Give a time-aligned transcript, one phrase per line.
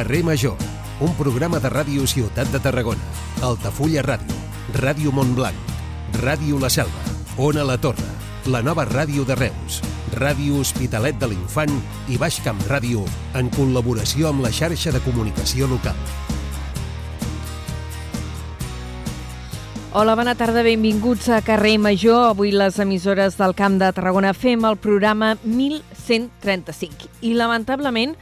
[0.00, 0.56] Carrer Major,
[1.04, 3.04] un programa de ràdio Ciutat de Tarragona,
[3.44, 4.32] Altafulla Ràdio,
[4.72, 5.74] Ràdio Montblanc,
[6.22, 7.02] Ràdio La Selva,
[7.36, 8.06] Ona La Torre,
[8.46, 9.82] la nova ràdio de Reus,
[10.16, 11.76] Ràdio Hospitalet de l'Infant
[12.08, 13.04] i Baix Camp Ràdio
[13.36, 16.00] en col·laboració amb la xarxa de comunicació local.
[19.92, 22.30] Hola, bona tarda, benvinguts a Carrer Major.
[22.30, 27.18] Avui les emissores del Camp de Tarragona fem el programa 1135.
[27.20, 28.16] I lamentablement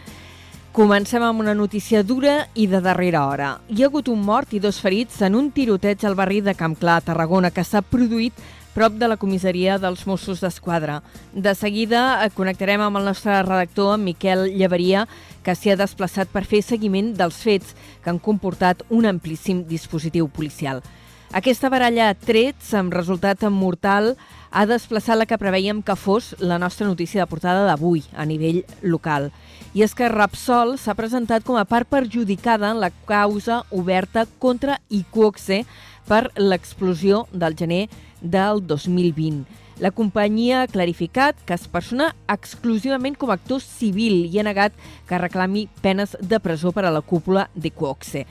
[0.78, 3.46] comencem amb una notícia dura i de darrera hora.
[3.66, 6.76] Hi ha hagut un mort i dos ferits en un tiroteig al barri de Camp
[6.78, 8.36] Clar, Tarragona, que s'ha produït
[8.76, 11.00] prop de la comissaria dels Mossos d'Esquadra.
[11.34, 15.08] De seguida connectarem amb el nostre redactor, en Miquel Llevaria,
[15.42, 17.74] que s'hi ha desplaçat per fer seguiment dels fets
[18.04, 20.84] que han comportat un amplíssim dispositiu policial.
[21.28, 24.14] Aquesta baralla a trets, amb resultat mortal,
[24.48, 28.62] ha desplaçat la que preveiem que fos la nostra notícia de portada d'avui, a nivell
[28.80, 29.28] local.
[29.76, 34.80] I és que Rapsol s'ha presentat com a part perjudicada en la causa oberta contra
[34.88, 35.66] Iquoxe
[36.08, 37.90] per l'explosió del gener
[38.22, 39.44] del 2020.
[39.84, 44.72] La companyia ha clarificat que es persona exclusivament com a actor civil i ha negat
[45.06, 48.24] que reclami penes de presó per a la cúpula d'Iquoxe.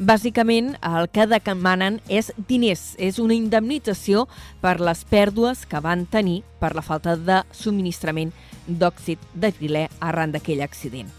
[0.00, 4.22] Bàsicament, el que demanen és diners, és una indemnització
[4.62, 8.32] per les pèrdues que van tenir per la falta de subministrament
[8.64, 11.10] d'òxid de trilè arran d'aquell accident.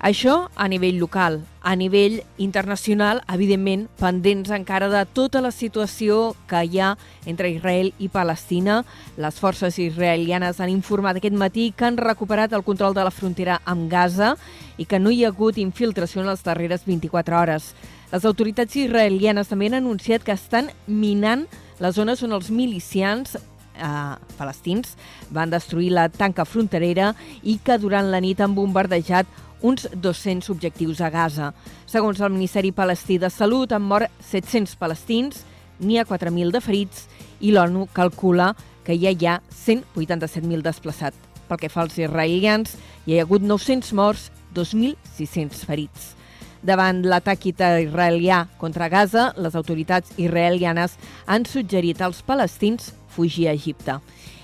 [0.00, 1.42] Això a nivell local.
[1.60, 6.92] A nivell internacional, evidentment, pendents encara de tota la situació que hi ha
[7.26, 8.84] entre Israel i Palestina.
[9.18, 13.60] Les forces israelianes han informat aquest matí que han recuperat el control de la frontera
[13.66, 14.36] amb Gaza
[14.78, 17.74] i que no hi ha hagut infiltració en les darreres 24 hores.
[18.08, 21.44] Les autoritats israelianes també han anunciat que estan minant
[21.78, 24.94] les zones on els milicians eh, palestins
[25.30, 29.28] van destruir la tanca fronterera i que durant la nit han bombardejat
[29.60, 31.52] uns 200 objectius a Gaza.
[31.86, 35.44] Segons el Ministeri Palestí de Salut, han mort 700 palestins,
[35.78, 37.06] n'hi ha 4.000 de ferits
[37.40, 38.54] i l'ONU calcula
[38.86, 41.18] que ja hi ha 187.000 desplaçats.
[41.48, 46.17] Pel que fa als israelians, hi ha hagut 900 morts, 2.600 ferits.
[46.62, 50.96] Davant l'atac israelià contra Gaza, les autoritats israelianes
[51.26, 54.00] han suggerit als palestins fugir a Egipte.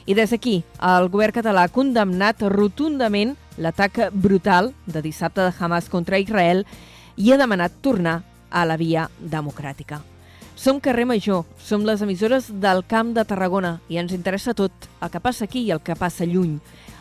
[0.07, 5.89] I des d'aquí, el govern català ha condemnat rotundament l'atac brutal de dissabte de Hamas
[5.89, 6.67] contra Israel
[7.17, 10.03] i ha demanat tornar a la via democràtica.
[10.55, 14.73] Som carrer Major, som les emissores del Camp de Tarragona i ens interessa tot,
[15.03, 16.61] el que passa aquí i el que passa lluny.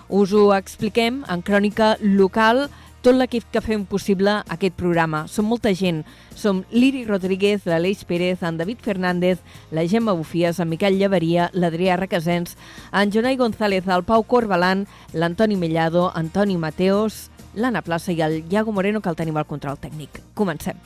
[0.09, 2.65] Us ho expliquem en crònica local,
[3.03, 5.25] tot l'equip que fem possible aquest programa.
[5.27, 6.01] Som molta gent.
[6.39, 11.97] Som Liri Rodríguez, l'Aleix Pérez, en David Fernández, la Gemma Bufies, en Miquel Llevaria, l'Adrià
[11.99, 12.55] Requesens,
[12.91, 18.71] en Jonai González, el Pau Corbalan, l'Antoni Mellado, Antoni Mateos, l'Anna Plaça i el Iago
[18.71, 20.23] Moreno, que el tenim al control tècnic.
[20.33, 20.79] Comencem.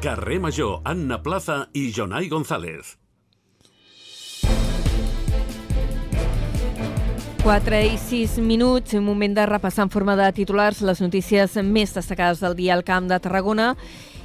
[0.00, 2.99] Carrer Major, Anna Plaza i Jonai González.
[7.42, 11.94] 4 i 6 minuts, un moment de repassar en forma de titulars les notícies més
[11.96, 13.70] destacades del dia al Camp de Tarragona.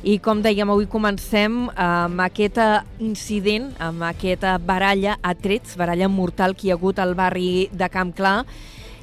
[0.03, 2.59] I com dèiem, avui comencem amb aquest
[2.99, 7.89] incident, amb aquesta baralla a trets, baralla mortal que hi ha hagut al barri de
[7.89, 8.41] Camp Clar,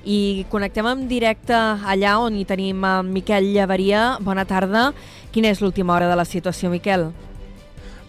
[0.04, 4.18] i connectem en directe allà on hi tenim en Miquel Llevaria.
[4.20, 4.90] Bona tarda.
[5.32, 7.12] Quina és l'última hora de la situació, Miquel?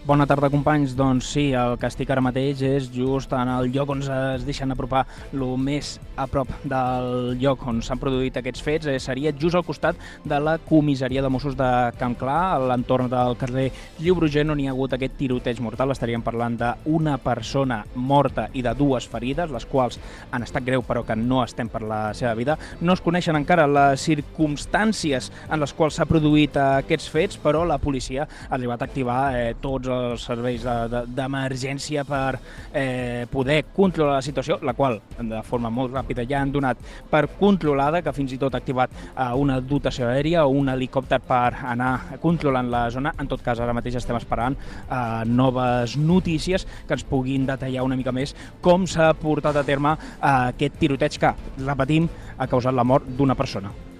[0.03, 0.97] Bona tarda, companys.
[0.99, 4.73] Doncs sí, el que estic ara mateix és just en el lloc on es deixen
[4.73, 8.89] apropar el més a prop del lloc on s'han produït aquests fets.
[8.91, 9.95] Eh, seria just al costat
[10.27, 13.69] de la comissaria de Mossos de Camp Clar, a l'entorn del carrer
[14.01, 15.95] Lliubrugent, on hi ha hagut aquest tiroteig mortal.
[15.95, 20.01] Estaríem parlant d'una persona morta i de dues ferides, les quals
[20.35, 22.57] han estat greu però que no estem per la seva vida.
[22.81, 27.79] No es coneixen encara les circumstàncies en les quals s'ha produït aquests fets, però la
[27.79, 32.40] policia ha arribat a activar eh, tots els serveis d'emergència de, per
[32.74, 37.25] eh, poder controlar la situació, la qual de forma molt ràpida ja han donat per
[37.40, 41.54] controlada, que fins i tot ha activat eh, una dotació aèria o un helicòpter per
[41.74, 43.13] anar controlant la zona.
[43.19, 48.00] En tot cas, ara mateix estem esperant eh, noves notícies que ens puguin detallar una
[48.00, 52.88] mica més com s'ha portat a terme eh, aquest tiroteig que, repetim, ha causat la
[52.88, 53.93] mort d'una persona.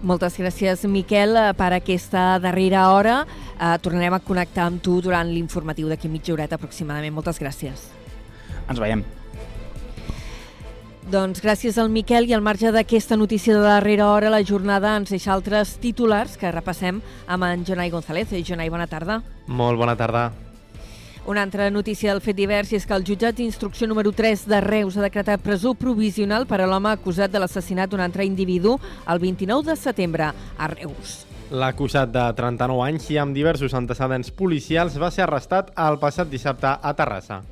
[0.00, 3.20] Moltes gràcies, Miquel, per aquesta darrera hora.
[3.60, 7.12] Eh, tornarem a connectar amb tu durant l'informatiu d'aquí mitja horeta aproximadament.
[7.12, 7.90] Moltes gràcies.
[8.66, 9.04] Ens veiem.
[11.10, 15.10] Doncs gràcies al Miquel i al marge d'aquesta notícia de darrera hora, la jornada ens
[15.10, 18.30] deixa altres titulars que repassem amb en Jonai González.
[18.46, 19.20] Jonai, bona tarda.
[19.48, 20.30] Molt bona tarda.
[21.26, 24.96] Una altra notícia del fet divers és que el jutjat d'instrucció número 3 de Reus
[24.96, 29.68] ha decretat presó provisional per a l'home acusat de l'assassinat d'un altre individu el 29
[29.68, 31.26] de setembre a Reus.
[31.50, 36.72] L'acusat de 39 anys i amb diversos antecedents policials va ser arrestat el passat dissabte
[36.72, 37.42] a Terrassa.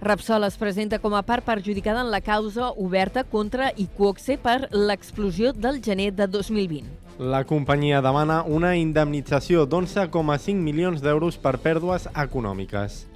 [0.00, 5.52] Repsol es presenta com a part perjudicada en la causa oberta contra Iquoxe per l'explosió
[5.52, 6.86] del gener de 2020.
[7.18, 13.08] La companyia demana una indemnització d'11,5 milions d'euros per pèrdues econòmiques.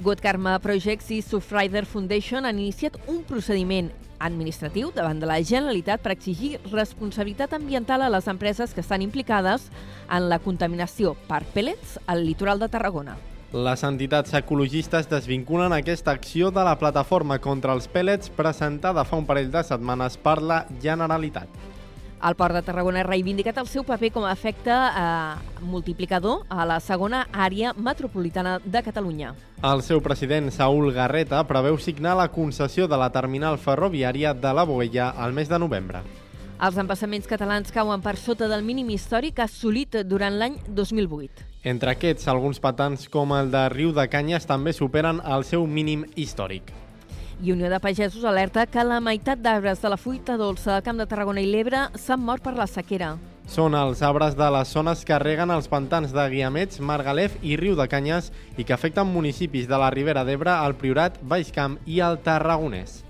[0.00, 6.00] Good Karma Projects i Surfrider Foundation han iniciat un procediment administratiu davant de la Generalitat
[6.00, 9.68] per exigir responsabilitat ambiental a les empreses que estan implicades
[10.08, 13.18] en la contaminació per pèl·lets al litoral de Tarragona.
[13.50, 19.26] Les entitats ecologistes desvinculen aquesta acció de la plataforma contra els pèl·lets presentada fa un
[19.26, 21.50] parell de setmanes per la Generalitat.
[22.22, 26.62] El Port de Tarragona ha reivindicat el seu paper com a efecte eh, multiplicador a
[26.68, 29.34] la segona àrea metropolitana de Catalunya.
[29.66, 34.62] El seu president, Saúl Garreta, preveu signar la concessió de la terminal ferroviària de la
[34.62, 36.06] Boella al mes de novembre.
[36.60, 41.46] Els embassaments catalans cauen per sota del mínim històric assolit durant l'any 2008.
[41.72, 46.04] Entre aquests, alguns patans com el de Riu de Canyes també superen el seu mínim
[46.20, 46.68] històric.
[47.40, 51.00] I Unió de Pagesos alerta que la meitat d'arbres de la fuita dolça del Camp
[51.00, 53.14] de Tarragona i l'Ebre s'han mort per la sequera.
[53.48, 57.72] Són els arbres de les zones que reguen els pantans de Guiamets, Margalef i Riu
[57.72, 58.28] de Canyes
[58.60, 63.00] i que afecten municipis de la Ribera d'Ebre, el Priorat, Baixcamp i el Tarragonès.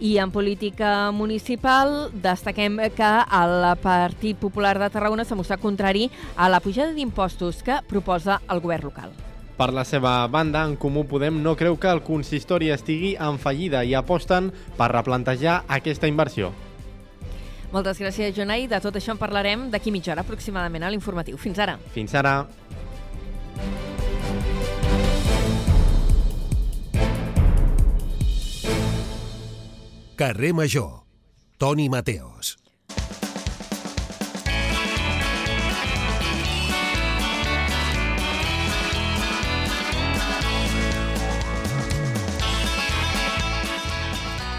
[0.00, 6.06] I en política municipal destaquem que el Partit Popular de Tarragona s'ha mostrat contrari
[6.36, 9.10] a la pujada d'impostos que proposa el govern local.
[9.58, 13.82] Per la seva banda, en Comú Podem no creu que el consistori estigui en fallida
[13.82, 16.52] i aposten per replantejar aquesta inversió.
[17.72, 18.68] Moltes gràcies, Jonai.
[18.70, 21.36] De tot això en parlarem d'aquí mitja hora aproximadament a l'informatiu.
[21.36, 21.74] Fins ara.
[21.90, 22.44] Fins ara.
[30.18, 31.04] Carrer Major.
[31.58, 32.58] Toni Mateos.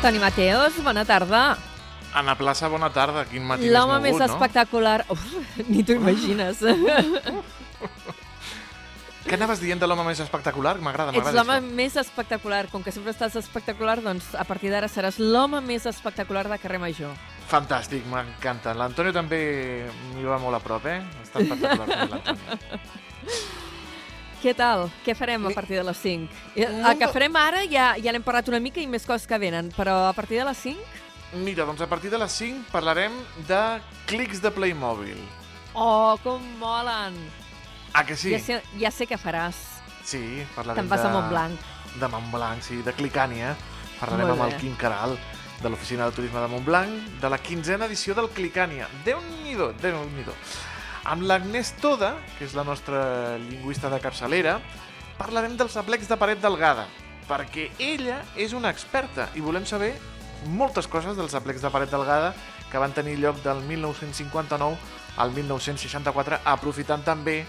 [0.02, 1.58] Toni Mateos, bona tarda.
[2.14, 3.26] Anna Plaça, bona tarda.
[3.28, 4.32] Quin matí més L'home mogut, més no?
[4.32, 5.02] espectacular...
[5.12, 5.28] Uf,
[5.68, 6.64] ni t'ho imagines.
[9.30, 10.80] Què anaves dient de l'home més espectacular?
[10.82, 11.76] M'agrada, Ets m'agrada l'home això.
[11.78, 12.64] més espectacular.
[12.72, 16.80] Com que sempre estàs espectacular, doncs a partir d'ara seràs l'home més espectacular de carrer
[16.82, 17.14] Major.
[17.50, 18.74] Fantàstic, m'encanta.
[18.74, 19.86] L'Antonio també
[20.16, 20.98] m'hi va molt a prop, eh?
[21.22, 22.80] Està espectacular l'Antonio.
[24.42, 24.88] Què tal?
[25.06, 26.30] Què farem a partir de les 5?
[26.56, 29.38] El No, que farem ara ja, ja n'hem parlat una mica i més coses que
[29.38, 30.80] venen, però a partir de les 5?
[31.44, 33.14] Mira, doncs a partir de les 5 parlarem
[33.46, 33.62] de
[34.08, 35.20] clics de Playmobil.
[35.76, 37.20] Oh, com molen!
[37.94, 38.32] Ah, que sí?
[38.36, 39.58] Ja, sé, ja sé què faràs.
[40.06, 40.22] Sí,
[40.56, 41.10] parlarem Te'n vas de...
[41.10, 41.68] a Montblanc.
[42.00, 43.56] De Montblanc, sí, de Clicània.
[44.00, 44.58] Parlarem Molt amb el.
[44.62, 45.18] Quim Caral,
[45.62, 48.88] de l'Oficina de Turisme de Montblanc, de la quinzena edició del Clicània.
[49.06, 50.36] Déu-n'hi-do, Déu-n'hi-do.
[51.10, 54.60] Amb l'Agnès Toda, que és la nostra lingüista de capçalera,
[55.20, 56.86] parlarem dels aplecs de paret delgada,
[57.28, 59.94] perquè ella és una experta i volem saber
[60.56, 62.34] moltes coses dels aplecs de paret delgada
[62.72, 64.78] que van tenir lloc del 1959
[65.20, 67.42] al 1964, aprofitant també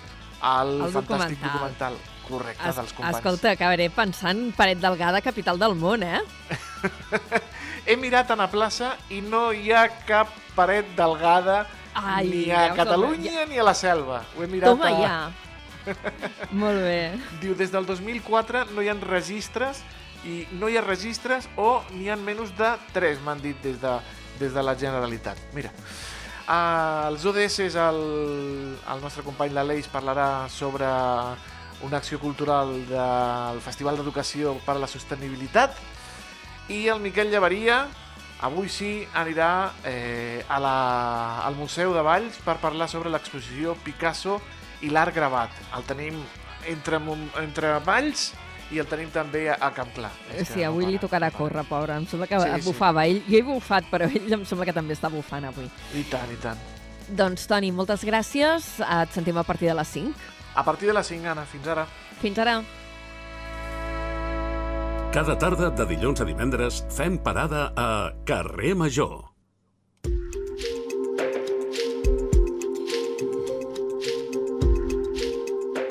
[0.42, 1.50] el, El fantàstic documental.
[1.52, 1.98] documental
[2.30, 3.16] correcte Es, dels companys.
[3.18, 6.20] escolta, acabaré pensant Paret Delgada, capital del món, eh?
[7.86, 12.68] He mirat a la plaça i no hi ha cap paret delgada Ai, ni a
[12.76, 14.20] Catalunya ni a la selva.
[14.36, 15.00] Ho he mirat Toma a...
[15.00, 15.16] ja.
[16.60, 16.98] Molt bé.
[17.40, 19.80] Diu, des del 2004 no hi ha registres
[20.28, 23.94] i no hi ha registres o n'hi ha menys de 3, m'han dit des de,
[24.38, 25.40] des de la Generalitat.
[25.56, 25.72] Mira,
[26.50, 28.00] els ODS, el,
[28.82, 30.88] el nostre company l'Aleix parlarà sobre
[31.86, 35.78] una acció cultural del Festival d'Educació per a la Sostenibilitat
[36.70, 37.84] i el Miquel Llevaria
[38.46, 40.76] avui sí anirà eh, a la,
[41.46, 44.40] al Museu de Valls per parlar sobre l'exposició Picasso
[44.80, 45.52] i l'art gravat.
[45.76, 46.20] El tenim
[46.68, 47.00] entre,
[47.42, 48.30] entre Valls
[48.70, 50.10] i el tenim també a, a Campclar.
[50.34, 51.96] És que Sí, avui no li tocarà córrer, pobre.
[51.96, 52.68] Em sembla que Sí, sí.
[52.68, 53.06] bufava.
[53.06, 55.66] Ell, jo he bufat, però ell em sembla que també està bufant avui.
[55.94, 56.58] I tant, i tant.
[57.08, 58.76] Doncs, Toni, moltes gràcies.
[58.80, 60.14] Et sentim a partir de les 5.
[60.54, 61.86] A partir de les 5, Anna, fins ara.
[62.20, 62.60] Fins ara.
[65.10, 69.29] Cada tarda de dilluns a divendres fem parada a Carrer Major.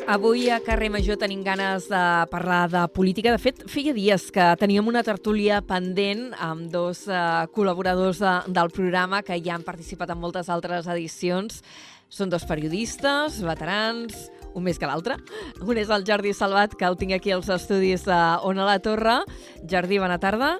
[0.10, 2.00] Avui a Carrer Major tenim ganes de
[2.32, 3.30] parlar de política.
[3.30, 7.20] De fet, feia dies que teníem una tertúlia pendent amb dos eh,
[7.54, 11.62] col·laboradors de, del programa que ja han participat en moltes altres edicions.
[12.10, 15.20] Són dos periodistes, veterans, un més que l'altre.
[15.62, 19.20] Un és el Jordi Salvat, que el tinc aquí als estudis d'Ona la Torre.
[19.62, 20.56] Jordi, bona tarda.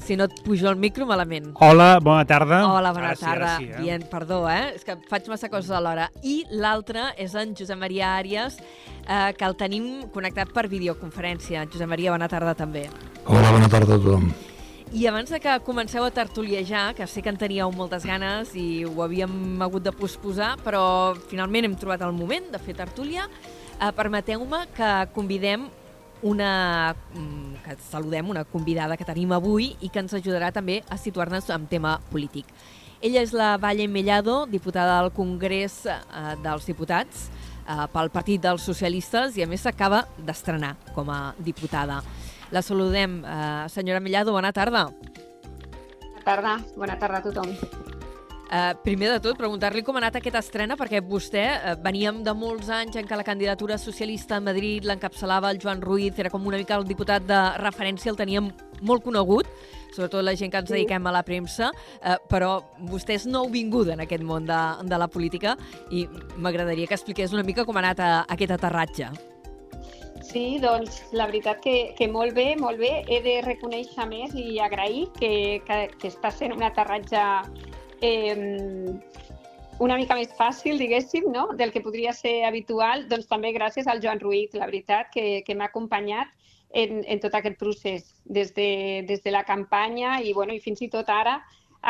[0.00, 1.52] Si no et pujo el micro, malament.
[1.60, 2.64] Hola, bona tarda.
[2.66, 3.54] Hola, bona ara sí, tarda.
[3.54, 3.82] Ara sí, eh?
[3.82, 4.72] Bien, perdó, eh?
[4.74, 6.08] És que faig massa coses alhora.
[6.24, 8.56] I l'altre és en Josep Maria Àries,
[9.06, 11.66] eh, que el tenim connectat per videoconferència.
[11.70, 12.88] Josep Maria, bona tarda també.
[13.26, 14.32] Hola, bona tarda a tothom.
[14.90, 18.82] I abans de que comenceu a tertuliejar, que sé que en teníeu moltes ganes i
[18.88, 23.28] ho havíem hagut de posposar, però finalment hem trobat el moment de fer tertúlia,
[23.78, 25.68] eh, permeteu-me que convidem
[26.22, 30.96] una, mm, que saludem una convidada que tenim avui i que ens ajudarà també a
[30.96, 32.46] situar-nos en tema polític.
[33.00, 35.94] Ella és la Valle Mellado, diputada al Congrés eh,
[36.44, 37.30] dels Diputats
[37.66, 42.02] eh, pel Partit dels Socialistes i a més s'acaba d'estrenar com a diputada.
[42.50, 43.22] La saludem.
[43.24, 44.90] Eh, senyora Mellado, bona tarda.
[44.90, 47.89] Bona tarda, bona tarda a tothom.
[48.50, 52.32] Uh, primer de tot, preguntar-li com ha anat aquesta estrena, perquè vostè, uh, veníem de
[52.34, 56.48] molts anys en què la candidatura socialista a Madrid l'encapçalava el Joan Ruiz, era com
[56.50, 58.50] una mica el diputat de referència, el teníem
[58.82, 59.46] molt conegut,
[59.94, 62.56] sobretot la gent que ens dediquem a la premsa, uh, però
[62.90, 65.54] vostè és nouvinguda en aquest món de, de la política
[65.94, 69.12] i m'agradaria que expliqués una mica com ha anat a, aquest aterratge.
[70.26, 72.96] Sí, doncs la veritat que, que molt bé, molt bé.
[73.06, 77.22] He de reconèixer més i agrair que, que, que està sent un aterratge
[78.00, 79.00] eh,
[79.80, 81.48] una mica més fàcil, diguéssim, no?
[81.56, 85.56] del que podria ser habitual, doncs també gràcies al Joan Ruiz, la veritat, que, que
[85.56, 86.28] m'ha acompanyat
[86.70, 88.68] en, en tot aquest procés, des de,
[89.08, 91.40] des de la campanya i, bueno, i fins i tot ara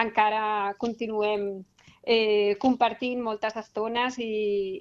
[0.05, 1.65] encara continuem
[2.03, 4.31] eh, compartint moltes estones i,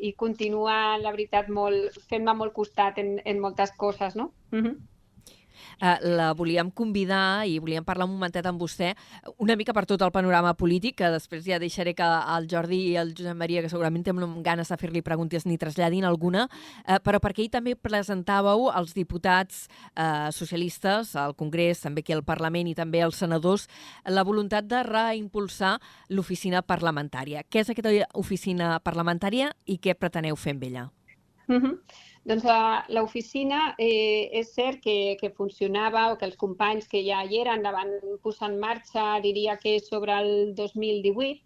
[0.07, 4.31] i continua, la veritat, molt, fent-me molt costat en, en moltes coses, no?
[4.53, 4.75] Uh -huh.
[5.79, 8.93] Uh, la volíem convidar i volíem parlar un momentet amb vostè
[9.37, 12.95] una mica per tot el panorama polític, que després ja deixaré que el Jordi i
[12.99, 17.21] el Josep Maria, que segurament tenen ganes de fer-li preguntes, ni traslladin alguna, uh, però
[17.23, 22.75] perquè ell també presentàveu els diputats uh, socialistes al Congrés, també aquí al Parlament i
[22.75, 23.67] també els senadors,
[24.05, 25.77] la voluntat de reimpulsar
[26.09, 27.43] l'oficina parlamentària.
[27.47, 30.89] Què és aquesta oficina parlamentària i què preteneu fer amb ella?
[31.49, 31.77] Uh -huh.
[32.27, 32.43] Doncs
[32.93, 37.63] l'oficina eh, és cert que, que funcionava o que els companys que ja hi eren
[37.63, 41.39] la van posar en marxa, diria que sobre el 2018,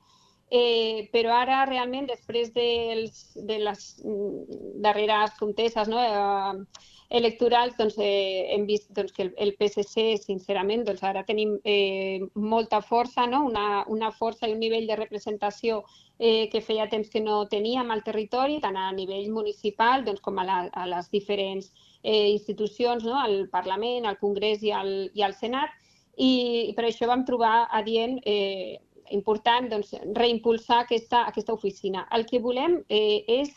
[0.50, 7.96] eh, però ara realment després dels, de les mm, darreres conteses no, eh, electorals doncs,
[8.02, 13.28] eh, hem vist doncs, que el, el PSC, sincerament, doncs, ara tenim eh, molta força,
[13.30, 13.44] no?
[13.46, 15.84] una, una força i un nivell de representació
[16.18, 20.42] eh, que feia temps que no teníem al territori, tant a nivell municipal doncs, com
[20.42, 21.70] a, la, a les diferents
[22.02, 23.20] eh, institucions, no?
[23.22, 25.70] al Parlament, al Congrés i al, i al Senat,
[26.18, 26.34] i,
[26.70, 28.82] i per això vam trobar adient eh,
[29.14, 32.08] important doncs, reimpulsar aquesta, aquesta oficina.
[32.10, 33.54] El que volem eh, és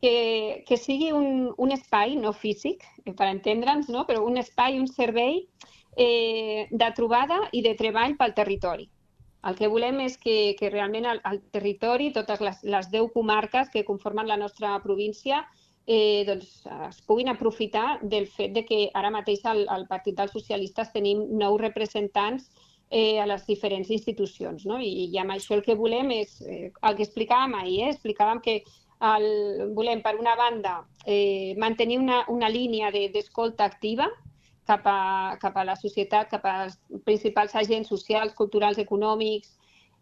[0.00, 4.04] que, que sigui un, un espai, no físic, eh, per entendre'ns, no?
[4.06, 5.42] però un espai, un servei
[5.96, 8.88] eh, de trobada i de treball pel territori.
[9.48, 13.70] El que volem és que, que realment al, al territori, totes les, les 10 comarques
[13.70, 15.44] que conformen la nostra província,
[15.86, 20.34] eh, doncs, es puguin aprofitar del fet de que ara mateix al, al Partit dels
[20.36, 22.50] Socialistes tenim nou representants
[22.90, 24.66] eh, a les diferents institucions.
[24.68, 24.78] No?
[24.82, 27.94] I, I amb això el que volem és, eh, el que explicàvem ahir, eh?
[27.94, 28.60] explicàvem que
[29.00, 34.08] el, volem, per una banda, eh, mantenir una, una línia de- d'escolta de, activa
[34.66, 39.56] cap a, cap a la societat, cap als principals agents socials, culturals, econòmics,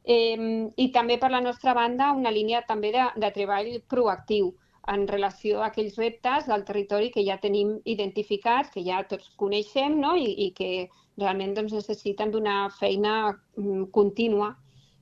[0.05, 0.38] eh,
[0.76, 4.55] i també per la nostra banda una línia també de, de treball proactiu
[4.88, 9.99] en relació a aquells reptes del territori que ja tenim identificats, que ja tots coneixem
[10.00, 10.15] no?
[10.17, 10.71] I, i que
[11.19, 14.53] realment doncs, necessiten d'una feina mm, contínua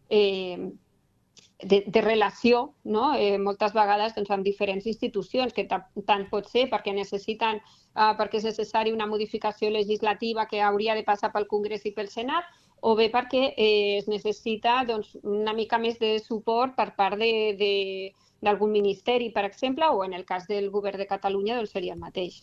[0.08, 0.70] eh,
[1.62, 3.14] de, de relació, no?
[3.14, 7.60] eh, moltes vegades doncs, amb diferents institucions, que ta- tant pot ser perquè necessiten,
[7.94, 12.10] eh, perquè és necessari una modificació legislativa que hauria de passar pel Congrés i pel
[12.10, 12.44] Senat,
[12.84, 18.72] o bé perquè eh, es necessita doncs, una mica més de suport per part d'algun
[18.72, 22.42] ministeri, per exemple, o en el cas del govern de Catalunya doncs seria el mateix.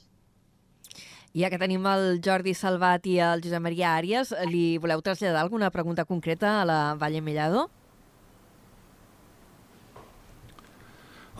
[1.37, 5.69] Ja que tenim el Jordi Salvat i el Josep Maria Àries, li voleu traslladar alguna
[5.71, 7.69] pregunta concreta a la Valle Mellado?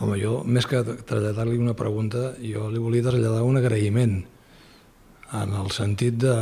[0.02, 4.16] Home, jo, més que traslladar-li una pregunta, jo li volia traslladar un agraïment
[5.38, 6.34] en el sentit de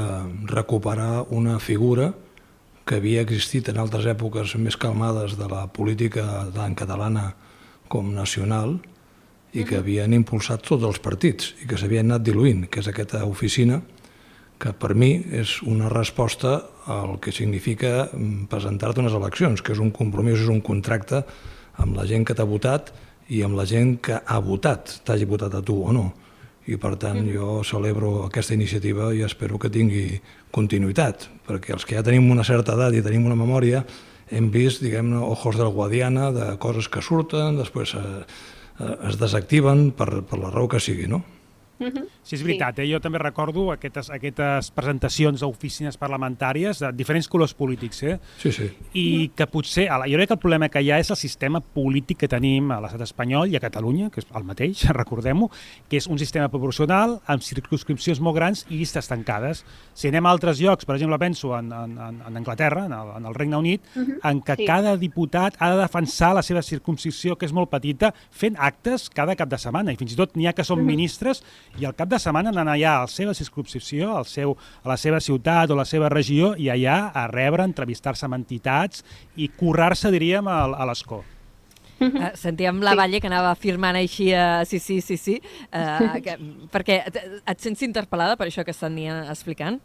[0.49, 2.07] recuperar una figura
[2.89, 6.25] que havia existit en altres èpoques més calmades de la política
[6.55, 7.35] tant catalana
[7.93, 8.79] com nacional
[9.53, 13.27] i que havien impulsat tots els partits i que s'havien anat diluint, que és aquesta
[13.29, 13.83] oficina
[14.61, 16.57] que per mi és una resposta
[16.89, 21.27] al que significa mm, presentar-te unes eleccions, que és un compromís, és un contracte
[21.77, 22.93] amb la gent que t'ha votat
[23.31, 26.11] i amb la gent que ha votat, t'hagi votat a tu o no.
[26.71, 30.21] I per tant jo celebro aquesta iniciativa i espero que tingui
[30.55, 33.85] continuïtat, perquè els que ja tenim una certa edat i tenim una memòria
[34.31, 38.05] hem vist, diguem-ne, ojos del Guadiana, de coses que surten, després eh,
[38.79, 41.25] eh, es desactiven per, per la raó que sigui, no?
[42.23, 42.79] Sí, és veritat.
[42.79, 42.87] Eh?
[42.91, 48.03] Jo també recordo aquestes, aquestes presentacions d'oficines parlamentàries de diferents colors polítics.
[48.05, 48.19] Eh?
[48.39, 48.69] Sí, sí.
[48.95, 49.07] I
[49.37, 49.89] que potser...
[49.89, 52.81] Jo crec que el problema que hi ha és el sistema polític que tenim a
[52.85, 55.51] l'estat espanyol i a Catalunya, que és el mateix, recordem-ho,
[55.89, 59.65] que és un sistema proporcional amb circunscripcions molt grans i llistes tancades.
[59.95, 63.27] Si anem a altres llocs, per exemple, penso en, en, en Anglaterra, en el, en
[63.27, 64.31] el Regne Unit, uh -huh.
[64.31, 64.67] en què Sí.
[64.67, 69.37] cada diputat ha de defensar la seva circunscripció, que és molt petita, fent actes cada
[69.37, 69.93] cap de setmana.
[69.93, 71.43] I fins i tot n'hi ha que són ministres
[71.79, 74.97] i al cap de setmana anar allà a la seva circunscripció, al seu, a la
[75.01, 79.05] seva ciutat o la seva regió i allà a rebre, entrevistar-se amb entitats
[79.37, 81.23] i currar-se, diríem, a, a l'escó.
[82.01, 85.35] Uh, sentíem la Valle que anava firmant així a sí, sí, sí, sí,
[85.69, 86.39] uh, que,
[86.73, 88.97] perquè et, et sents interpel·lada per això que estan
[89.29, 89.77] explicant?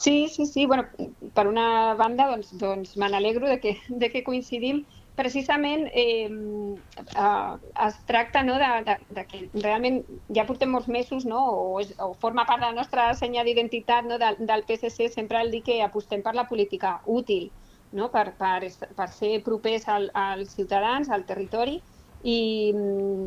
[0.00, 0.64] Sí, sí, sí.
[0.64, 0.86] Bueno,
[1.34, 4.84] per una banda, doncs, doncs me n'alegro de, que, de que coincidim.
[5.16, 7.54] Precisament eh, eh,
[7.86, 10.00] es tracta no, de, de, de que realment
[10.36, 14.08] ja portem molts mesos no, o, és, o forma part de la nostra senya d'identitat
[14.08, 17.50] no, del, del PSC sempre el dir que apostem per la política útil,
[17.92, 21.80] no, per, per, per ser propers al, als ciutadans, al territori
[22.22, 22.72] i,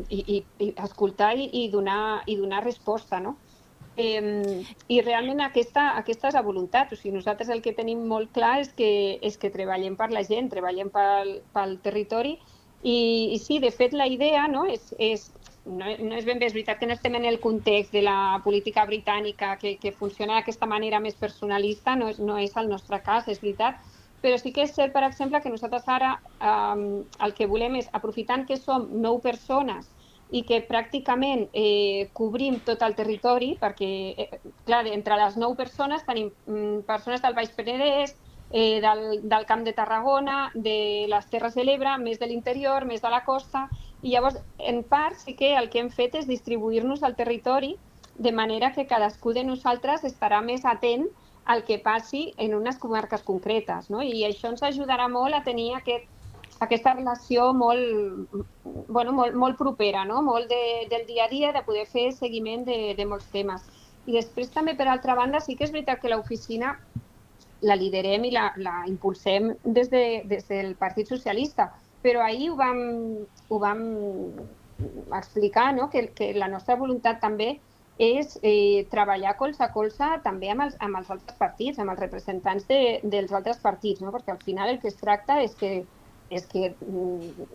[0.08, 3.20] i, i, i escoltar i, i, donar, i donar resposta.
[3.20, 3.36] No?
[3.96, 6.92] Eh, I realment aquesta, aquesta és la voluntat.
[6.92, 8.90] O sigui, nosaltres el que tenim molt clar és que,
[9.22, 12.34] és que treballem per la gent, treballem pel, pel territori
[12.84, 12.96] i,
[13.34, 15.30] i sí, de fet la idea no, és, és,
[15.64, 18.40] no, no és ben bé, és veritat que no estem en el context de la
[18.44, 23.00] política britànica que, que funciona d'aquesta manera més personalista, no és, no és el nostre
[23.06, 23.78] cas, és veritat,
[24.20, 27.88] però sí que és cert, per exemple, que nosaltres ara um, el que volem és,
[27.96, 29.88] aprofitant que som nou persones
[30.34, 36.02] i que pràcticament eh, cobrim tot el territori, perquè, eh, clar, entre les nou persones
[36.06, 38.16] tenim mm, persones del Baix Penedès,
[38.50, 43.02] eh, del, del Camp de Tarragona, de les Terres de l'Ebre, més de l'interior, més
[43.02, 43.68] de la costa,
[44.02, 47.76] i llavors, en part, sí que el que hem fet és distribuir-nos al territori
[48.14, 51.06] de manera que cadascú de nosaltres estarà més atent
[51.44, 54.02] al que passi en unes comarques concretes, no?
[54.02, 56.06] I això ens ajudarà molt a tenir aquest,
[56.60, 58.34] aquesta relació molt,
[58.88, 60.22] bueno, molt, molt propera, no?
[60.22, 63.64] molt de, del dia a dia, de poder fer seguiment de, de molts temes.
[64.06, 66.74] I després també, per altra banda, sí que és veritat que l'oficina
[67.64, 71.70] la liderem i la, la impulsem des, de, des del Partit Socialista,
[72.04, 72.80] però ahir ho vam,
[73.48, 73.84] ho vam
[75.16, 75.88] explicar, no?
[75.90, 77.54] que, que la nostra voluntat també
[77.96, 82.00] és eh, treballar colze a colze també amb els, amb els altres partits, amb els
[82.02, 84.12] representants de, dels altres partits, no?
[84.12, 85.84] perquè al final el que es tracta és que,
[86.34, 87.46] és que mm,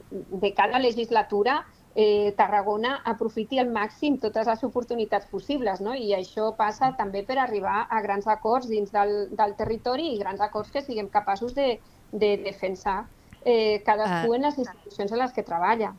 [0.41, 1.59] de cada legislatura
[1.95, 5.95] eh, Tarragona aprofiti al màxim totes les oportunitats possibles, no?
[5.95, 10.41] i això passa també per arribar a grans acords dins del, del territori i grans
[10.41, 11.79] acords que siguem capaços de,
[12.11, 13.01] de defensar
[13.43, 14.35] eh, cadascú Ah.
[14.35, 15.93] en les institucions en les que treballa.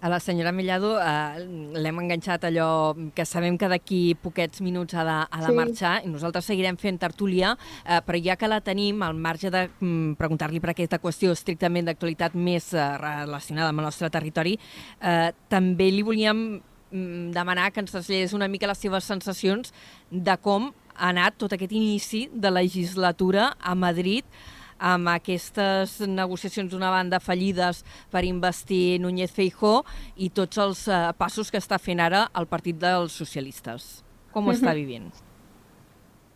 [0.00, 1.44] A la senyora Mellado eh,
[1.78, 5.56] l'hem enganxat allò que sabem que d'aquí poquets minuts ha de, ha de Sí.
[5.56, 9.68] marxar i nosaltres seguirem fent tertúlia, eh, però ja que la tenim, al marge de
[9.80, 14.58] mm, preguntar-li per aquesta qüestió estrictament d'actualitat més eh, relacionada amb el nostre territori,
[15.00, 19.72] eh, també li volíem mm, demanar que ens traslladés una mica les seves sensacions
[20.10, 24.24] de com ha anat tot aquest inici de legislatura a Madrid
[24.82, 29.82] amb aquestes negociacions d'una banda fallides per investir Núñez Feijó
[30.16, 34.02] i tots els eh, passos que està fent ara el Partit dels Socialistes.
[34.34, 35.10] Com ho està vivint?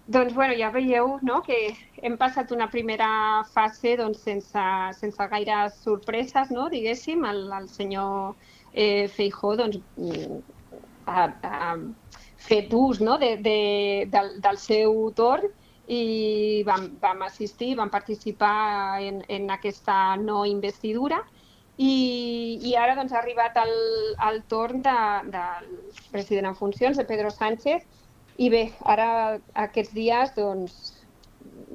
[0.06, 1.56] Doncs bueno, ja veieu no, que
[1.98, 3.08] hem passat una primera
[3.50, 4.66] fase doncs, sense,
[5.00, 7.24] sense gaires sorpreses, no, diguéssim.
[7.26, 8.36] El, el senyor
[8.72, 10.38] eh, Feijó doncs, mm,
[11.10, 11.74] ha, ha
[12.46, 13.60] fet ús no, de, de,
[14.12, 15.50] del, del seu torn
[15.86, 21.20] i vam, vam assistir, vam participar en, en aquesta no investidura
[21.76, 23.74] i, i ara doncs, ha arribat el,
[24.28, 24.98] el torn de,
[25.32, 25.66] del
[26.12, 27.84] president en funcions, de Pedro Sánchez,
[28.40, 29.08] i bé, ara
[29.66, 30.78] aquests dies, doncs,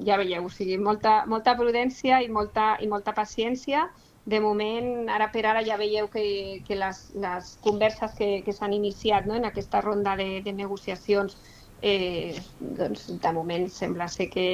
[0.06, 3.88] ja veieu, o sigui, molta, molta prudència i molta, i molta paciència.
[4.24, 8.74] De moment, ara per ara ja veieu que, que les, les converses que, que s'han
[8.74, 11.38] iniciat no, en aquesta ronda de, de negociacions,
[11.82, 14.46] eh, doncs, de moment sembla ser que,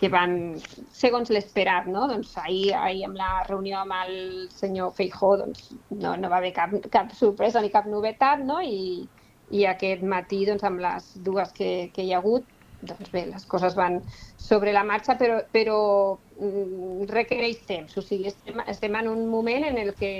[0.00, 0.56] que van
[0.96, 2.06] segons l'esperat, no?
[2.10, 4.14] Doncs ahir, ahir amb la reunió amb el
[4.50, 8.58] senyor Feijó doncs, no, no va haver cap, cap sorpresa ni cap novetat, no?
[8.64, 9.04] I,
[9.52, 12.48] i aquest matí, doncs, amb les dues que, que hi ha hagut,
[12.82, 14.00] doncs bé, les coses van
[14.40, 15.78] sobre la marxa, però, però
[16.40, 17.96] mm, requereix temps.
[18.00, 20.14] O sigui, estem, estem en un moment en el que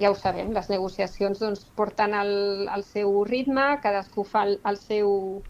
[0.00, 4.78] ja ho sabem, les negociacions doncs, porten el, el seu ritme, cadascú fa el, el
[4.80, 5.42] seu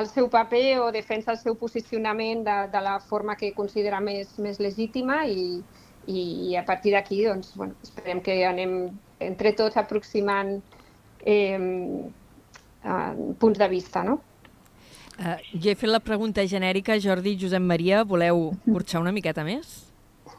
[0.00, 4.36] el seu paper o defensa el seu posicionament de, de la forma que considera més,
[4.38, 5.60] més legítima i,
[6.06, 8.78] i a partir d'aquí doncs, bueno, esperem que anem
[9.20, 10.58] entre tots aproximant
[11.26, 11.58] eh,
[13.38, 14.04] punts de vista.
[14.06, 14.20] No?
[15.18, 19.42] Uh, jo he fet la pregunta genèrica, Jordi i Josep Maria, voleu burxar una miqueta
[19.46, 19.80] més?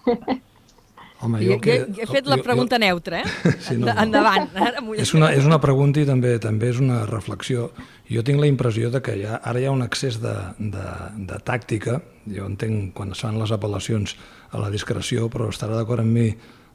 [1.21, 3.53] Home, jo, que, he, he fet la pregunta jo, neutra, eh?
[3.65, 3.95] Sí, no, no.
[3.99, 4.47] Endavant.
[4.55, 7.69] Ara és, una, és una pregunta i també també és una reflexió.
[8.10, 10.86] Jo tinc la impressió de que ja, ara hi ha un excés de, de,
[11.27, 11.99] de tàctica.
[12.32, 14.15] Jo entenc quan es fan les apel·lacions
[14.55, 16.29] a la discreció, però estarà d'acord amb mi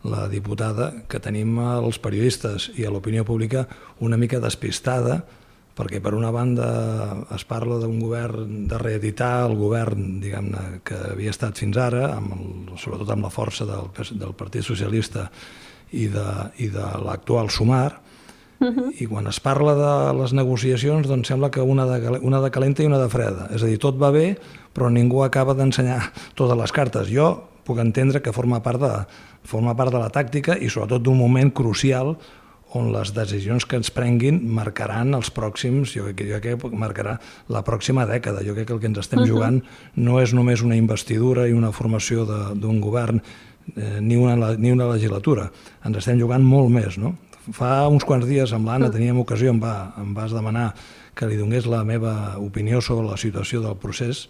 [0.04, 3.64] la diputada que tenim els periodistes i a l'opinió pública
[4.04, 5.22] una mica despistada
[5.74, 6.68] perquè per una banda
[7.34, 12.36] es parla d'un govern de reeditar el govern diguem-ne que havia estat fins ara, amb
[12.36, 12.46] el,
[12.78, 15.28] sobretot amb la força del, del Partit Socialista
[15.92, 16.26] i de,
[16.62, 18.00] i de l'actual Sumar,
[18.60, 18.92] uh -huh.
[18.98, 22.82] i quan es parla de les negociacions doncs sembla que una de, una de calenta
[22.82, 24.38] i una de freda, és a dir, tot va bé
[24.74, 27.08] però ningú acaba d'ensenyar totes les cartes.
[27.08, 29.06] Jo puc entendre que forma part de,
[29.44, 32.16] forma part de la tàctica i sobretot d'un moment crucial
[32.74, 37.16] on les decisions que ens prenguin marcaran els pròxims, jo crec, jo crec que marcarà
[37.48, 38.42] la pròxima dècada.
[38.46, 39.30] Jo crec que el que ens estem uh -huh.
[39.30, 39.62] jugant
[39.96, 43.22] no és només una investidura i una formació d'un govern
[43.76, 45.50] eh, ni, una, ni una legislatura.
[45.84, 47.14] Ens estem jugant molt més, no?
[47.52, 50.74] Fa uns quants dies amb l'Anna teníem ocasió, em, va, em vas demanar
[51.14, 54.28] que li donés la meva opinió sobre la situació del procés,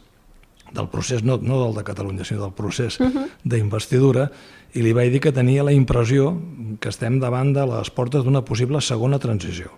[0.73, 3.29] del procés no, no del de Catalunya, sinó del procés uh -huh.
[3.45, 4.31] d'investidura,
[4.75, 6.35] i li vaig dir que tenia la impressió
[6.81, 9.71] que estem davant de les portes d'una possible segona transició.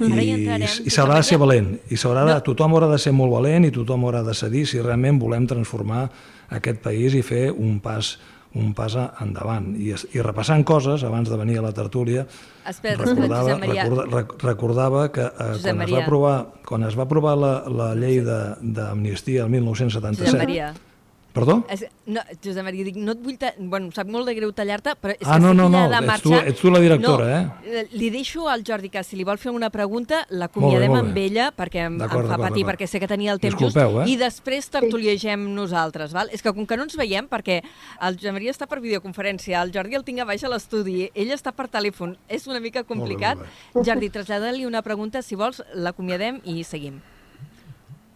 [0.00, 2.40] I, i s'haurà de ser valent, i s'haurà de, no.
[2.40, 6.10] tothom haurà de ser molt valent i tothom haurà de cedir si realment volem transformar
[6.48, 8.18] aquest país i fer un pas
[8.58, 9.70] un pas endavant.
[9.78, 12.26] I, i repassant coses, abans de venir a la tertúlia,
[12.66, 16.36] espera, recordava, recorda, recordava que eh, quan, es va aprovar,
[16.66, 20.89] quan es va aprovar la, la llei d'amnistia el 1977,
[21.32, 21.64] Perdó?
[21.70, 23.36] Es, no, Josep Maria, dic, no et vull...
[23.38, 23.52] Ta...
[23.58, 26.16] Bueno, sap molt de greu tallar-te, però és ah, que no, no, no, de marxar...
[26.18, 27.84] Ets tu, ets tu la directora, no, eh?
[27.94, 31.84] Li deixo al Jordi que si li vol fer una pregunta, l'acomiadem amb ella, perquè
[31.86, 34.14] em, em fa patir, perquè sé que tenia el temps Disculpeu, just, eh?
[34.14, 36.32] i després tertuliegem nosaltres, val?
[36.34, 39.70] És que com que no ens veiem, perquè el Josep Maria està per videoconferència, el
[39.76, 43.38] Jordi el tinc a baix a l'estudi, ell està per telèfon, és una mica complicat.
[43.38, 43.86] Molt bé, molt bé.
[43.92, 46.98] Jordi, trasllada-li una pregunta, si vols, l'acomiadem i seguim.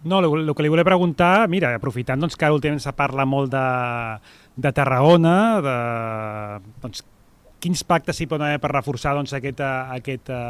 [0.05, 3.53] No, el, que li volia preguntar, mira, aprofitant doncs, que ara últimament se parla molt
[3.55, 3.67] de,
[4.61, 5.77] de Tarragona, de,
[6.83, 7.05] doncs,
[7.65, 10.41] quins pactes s'hi poden haver per reforçar doncs, aquesta, aquesta,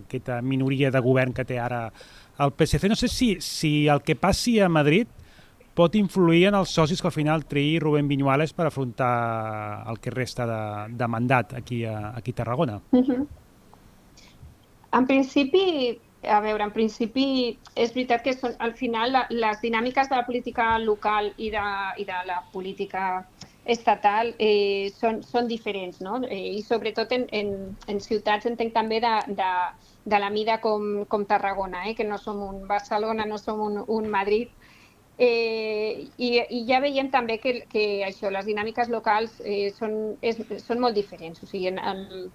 [0.00, 1.84] aquesta minoria de govern que té ara
[2.42, 2.90] el PSC.
[2.90, 5.06] No sé si, si el que passi a Madrid
[5.76, 10.10] pot influir en els socis que al final triï Rubén Viñuales per afrontar el que
[10.10, 10.60] resta de,
[10.96, 12.80] de mandat aquí a, aquí a Tarragona.
[12.90, 13.26] Uh -huh.
[14.96, 17.26] En principi, a veure, en principi
[17.74, 21.66] és veritat que són, al final la, les dinàmiques de la política local i de,
[22.02, 23.04] i de la política
[23.66, 26.20] estatal eh, són, són diferents, no?
[26.24, 27.52] Eh, I sobretot en, en,
[27.90, 29.50] en ciutats entenc també de, de,
[30.06, 31.96] de la mida com, com Tarragona, eh?
[31.98, 34.54] que no som un Barcelona, no som un, un Madrid,
[35.18, 40.36] Eh, i, I ja veiem també que, que això, les dinàmiques locals eh, són, és,
[40.60, 41.40] són molt diferents.
[41.40, 42.26] O sigui, en, en,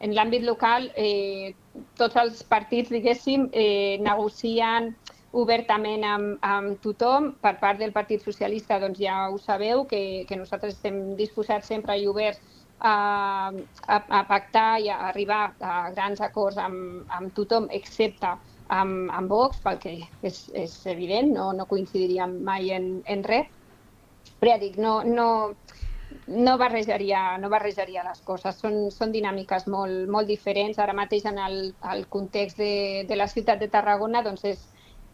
[0.00, 1.52] en l'àmbit local eh,
[2.00, 4.94] tots els partits, diguéssim, eh, negocien
[5.36, 7.34] obertament amb, amb tothom.
[7.42, 11.98] Per part del Partit Socialista, doncs ja ho sabeu, que, que nosaltres estem disposats sempre
[12.00, 12.40] i oberts
[12.80, 13.52] a,
[13.86, 18.32] a, a pactar i a arribar a grans acords amb, amb tothom, excepte
[18.70, 23.50] amb, amb Vox, perquè és, és evident, no, no coincidiríem mai en, en res.
[24.40, 25.26] Però ja dic, no, no,
[26.26, 28.58] no barrejaria, no barrejaria les coses.
[28.60, 30.78] Són, són dinàmiques molt, molt diferents.
[30.78, 31.58] Ara mateix en el,
[31.92, 34.62] el context de, de la ciutat de Tarragona doncs és,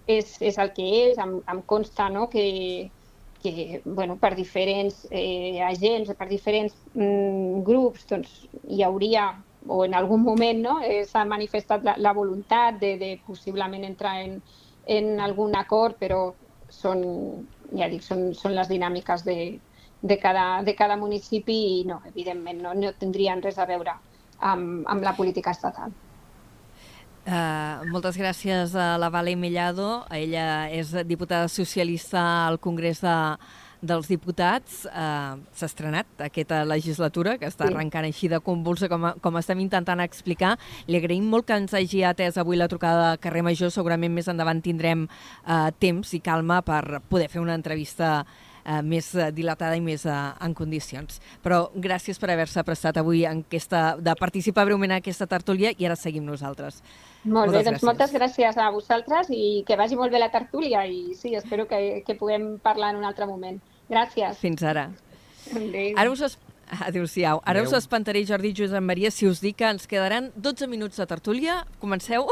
[0.07, 1.19] és, és el que és.
[1.23, 2.47] Em, em consta no, que,
[3.42, 8.38] que bueno, per diferents eh, agents, per diferents mm, grups, doncs,
[8.69, 9.31] hi hauria
[9.69, 14.21] o en algun moment no, eh, s'ha manifestat la, la voluntat de, de possiblement entrar
[14.23, 14.40] en,
[14.87, 16.21] en algun acord, però
[16.71, 17.03] són,
[17.75, 19.37] ja dic, són, són les dinàmiques de,
[20.03, 23.97] de cada, de cada municipi i no, evidentment, no, no tindrien res a veure
[24.41, 25.95] amb, amb la política estatal.
[27.27, 30.05] Uh, moltes gràcies a la Vale Mellado.
[30.15, 33.15] Ella és diputada socialista al Congrés de,
[33.83, 34.85] dels Diputats.
[34.87, 37.75] Uh, S'ha estrenat aquesta legislatura, que està sí.
[37.75, 40.55] arrencant així de convulsa, com, com estem intentant explicar.
[40.87, 43.75] Li agraïm molt que ens hagi atès avui la trucada de carrer Major.
[43.75, 48.21] Segurament més endavant tindrem uh, temps i calma per poder fer una entrevista
[48.66, 51.20] eh, més eh, dilatada i més eh, en condicions.
[51.44, 55.87] Però gràcies per haver-se prestat avui en aquesta, de participar breument en aquesta tertúlia i
[55.87, 56.83] ara seguim nosaltres.
[57.24, 57.88] Molt moltes bé, doncs gràcies.
[57.88, 62.02] moltes gràcies a vosaltres i que vagi molt bé la tertúlia i sí, espero que,
[62.07, 63.59] que puguem parlar en un altre moment.
[63.90, 64.38] Gràcies.
[64.42, 64.90] Fins ara.
[65.55, 65.94] Adéu.
[65.96, 66.38] Ara us.
[66.66, 67.40] Adéu-siau.
[67.44, 67.70] Ara Adéu.
[67.70, 71.07] us espantaré, Jordi i Josep Maria, si us dic que ens quedaran 12 minuts de
[71.07, 71.61] tertúlia.
[71.79, 72.26] Comenceu?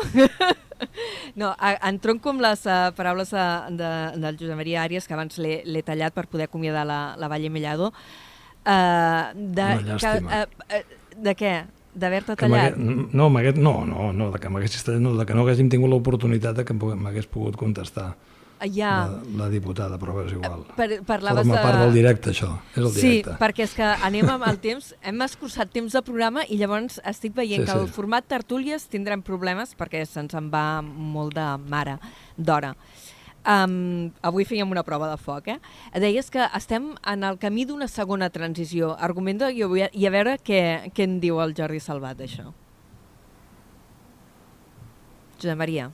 [1.40, 1.52] no,
[1.86, 3.46] entronco amb les uh, paraules de,
[3.78, 3.92] de,
[4.24, 7.92] del Josep Maria Àries, que abans l'he tallat per poder acomiadar la, la Valle Mellado.
[8.64, 10.44] Uh, de, Una llàstima.
[10.44, 11.54] Que, uh, uh, de què?
[11.94, 12.74] D'haver-te tallat?
[12.74, 16.74] No, no, no, no, de que, no, de que no haguéssim tingut l'oportunitat de que
[16.74, 18.16] m'hagués pogut contestar
[18.70, 18.92] ja.
[19.11, 20.64] la, la diputada, però és igual.
[20.77, 21.62] Per, parlaves Forma de...
[21.66, 22.50] part del directe, això.
[22.74, 23.35] És el directe.
[23.35, 27.00] Sí, perquè és que anem amb el temps, hem escurçat temps de programa i llavors
[27.05, 27.81] estic veient sí, que sí.
[27.81, 31.98] el format tertúlies tindrem problemes perquè se'ns en va molt de mare,
[32.37, 32.74] d'hora.
[33.44, 35.59] Um, avui fèiem una prova de foc, eh?
[36.00, 38.94] Deies que estem en el camí d'una segona transició.
[38.96, 40.61] Argumenta i a veure què,
[40.96, 42.48] què en diu el Jordi Salvat d'això.
[45.37, 45.90] Josep Maria.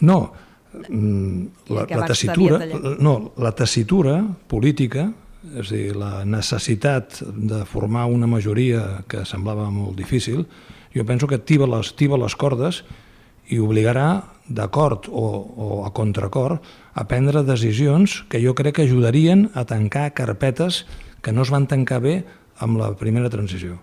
[0.00, 0.30] No,
[0.72, 2.60] la, la tessitura,
[3.00, 5.08] no, la tessitura política,
[5.56, 10.44] és a dir, la necessitat de formar una majoria que semblava molt difícil,
[10.94, 12.82] jo penso que activa les, activa les cordes
[13.48, 15.24] i obligarà, d'acord o,
[15.56, 16.58] o a contracor,
[16.92, 20.86] a prendre decisions que jo crec que ajudarien a tancar carpetes
[21.22, 22.22] que no es van tancar bé
[22.58, 23.78] amb la primera transició.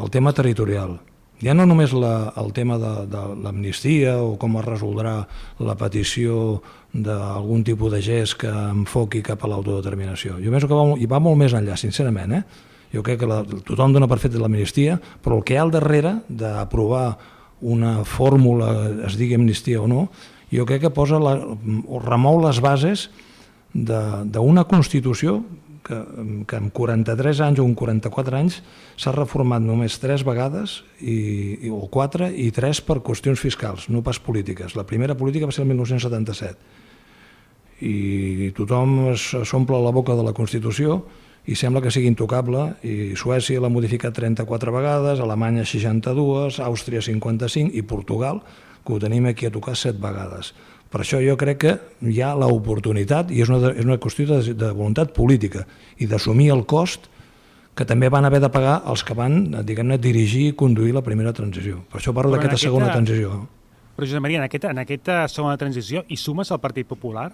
[0.00, 0.98] El tema territorial,
[1.42, 5.16] ja no només la, el tema de, de l'amnistia o com es resoldrà
[5.60, 6.60] la petició
[6.96, 10.38] d'algun tipus de gest que enfoqui cap a l'autodeterminació.
[10.40, 12.38] Jo penso que va, i va molt més enllà, sincerament.
[12.38, 12.42] Eh?
[12.94, 15.74] Jo crec que la, tothom dona per fet l'amnistia, però el que hi ha al
[15.74, 17.06] darrere d'aprovar
[17.66, 18.72] una fórmula,
[19.08, 20.08] es digui amnistia o no,
[20.52, 23.08] jo crec que posa la, o remou les bases
[23.76, 25.40] d'una Constitució
[25.86, 25.98] que,
[26.48, 28.58] que en 43 anys o en 44 anys
[28.98, 31.16] s'ha reformat només tres vegades, i,
[31.68, 34.74] i, o quatre, i tres per qüestions fiscals, no pas polítiques.
[34.78, 36.82] La primera política va ser el 1977.
[37.86, 41.02] I tothom s'omple la boca de la Constitució
[41.46, 47.76] i sembla que sigui intocable, i Suècia l'ha modificat 34 vegades, Alemanya 62, Àustria 55
[47.76, 48.40] i Portugal,
[48.82, 50.54] que ho tenim aquí a tocar 7 vegades.
[50.96, 51.72] Per això jo crec que
[52.08, 55.66] hi ha l'oportunitat, i és una, és una qüestió de, de voluntat política,
[56.00, 57.10] i d'assumir el cost
[57.76, 61.34] que també van haver de pagar els que van, diguem-ne, dirigir i conduir la primera
[61.36, 61.82] transició.
[61.92, 63.42] Per això parlo d'aquesta segona transició.
[63.92, 67.28] Però, Josep Maria, en aquesta, en aquesta segona transició hi sumes el Partit Popular?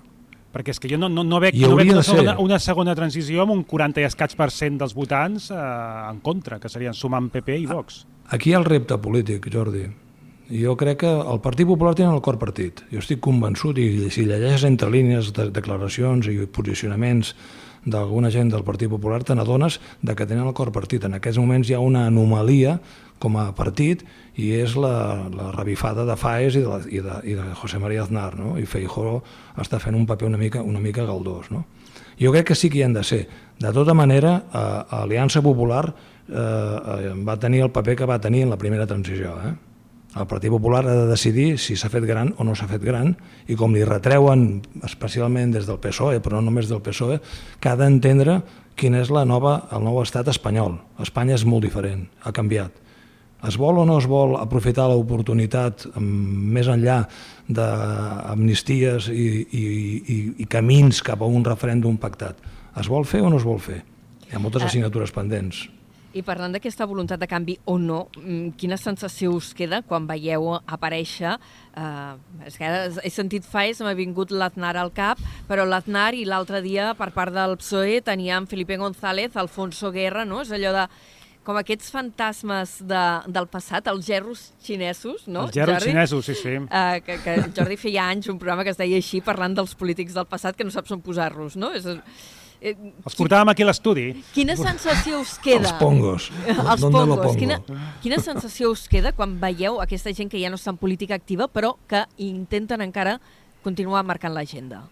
[0.52, 3.46] Perquè és que jo no, no, no veig, no veig una, segona, una segona transició
[3.46, 5.64] amb un 40 i escaig per cent dels votants eh,
[6.10, 8.02] en contra, que serien sumant PP i Vox.
[8.34, 9.86] Aquí hi ha el repte polític, Jordi.
[10.52, 12.82] Jo crec que el Partit Popular té el cor partit.
[12.92, 17.32] Jo estic convençut, i si llegeixes entre línies de declaracions i posicionaments
[17.88, 21.06] d'alguna gent del Partit Popular, te n'adones que tenen el cor partit.
[21.08, 22.76] En aquests moments hi ha una anomalia
[23.22, 24.04] com a partit
[24.36, 28.04] i és la, la revifada de Faes i de, i de, i de José María
[28.04, 28.58] Aznar, no?
[28.60, 29.22] i Feijó
[29.56, 31.48] està fent un paper una mica, una mica galdós.
[31.54, 31.64] No?
[32.20, 33.24] Jo crec que sí que hi han de ser.
[33.62, 38.44] De tota manera, eh, Aliança Popular eh, eh, va tenir el paper que va tenir
[38.44, 39.38] en la primera transició.
[39.48, 39.71] Eh?
[40.12, 43.14] El Partit Popular ha de decidir si s'ha fet gran o no s'ha fet gran
[43.48, 47.16] i com li retreuen, especialment des del PSOE, però no només del PSOE,
[47.58, 48.42] que ha d'entendre
[48.76, 50.76] quin és la nova, el nou estat espanyol.
[51.00, 52.76] Espanya és molt diferent, ha canviat.
[53.48, 57.00] Es vol o no es vol aprofitar l'oportunitat més enllà
[57.48, 62.38] d'amnisties i, i, i, i camins cap a un referèndum pactat?
[62.78, 63.80] Es vol fer o no es vol fer?
[64.28, 65.64] Hi ha moltes eh, assignatures pendents.
[66.12, 70.52] I parlant d'aquesta voluntat de canvi o no, mm, quina sensació us queda quan veieu
[70.66, 71.38] aparèixer...
[71.72, 72.68] Eh, és que
[73.00, 77.32] he sentit faes, m'ha vingut l'Aznar al cap, però l'Aznar i l'altre dia per part
[77.32, 80.42] del PSOE teníem Felipe González, Alfonso Guerra, no?
[80.44, 80.86] És allò de
[81.46, 83.02] com aquests fantasmes de,
[83.34, 85.48] del passat, els gerros xinesos, no?
[85.48, 85.90] Els gerros Jordi?
[85.90, 86.54] xinesos, sí, sí.
[86.62, 90.14] Uh, que, que Jordi feia anys un programa que es deia així, parlant dels polítics
[90.18, 91.72] del passat, que no saps on posar-los, no?
[91.74, 91.88] És,
[92.62, 94.06] Eh, Els portàvem aquí a l'estudi.
[94.30, 95.66] Quina sensació us queda?
[95.66, 96.28] Els pongos.
[96.46, 97.18] Els pongos.
[97.18, 97.34] Pongo?
[97.40, 97.58] Quina,
[98.04, 101.50] quina sensació us queda quan veieu aquesta gent que ja no està en política activa
[101.50, 103.18] però que intenten encara
[103.66, 104.84] continuar marcant l'agenda?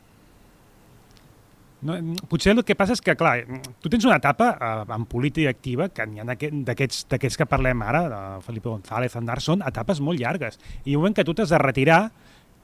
[1.87, 1.95] No,
[2.29, 3.39] potser el que passa és que, clar,
[3.81, 8.03] tu tens una etapa eh, en política activa, que n'hi ha d'aquests que parlem ara,
[8.11, 10.59] de Felipe González, Andar, són etapes molt llargues.
[10.85, 12.03] I un moment que tu t'has de retirar,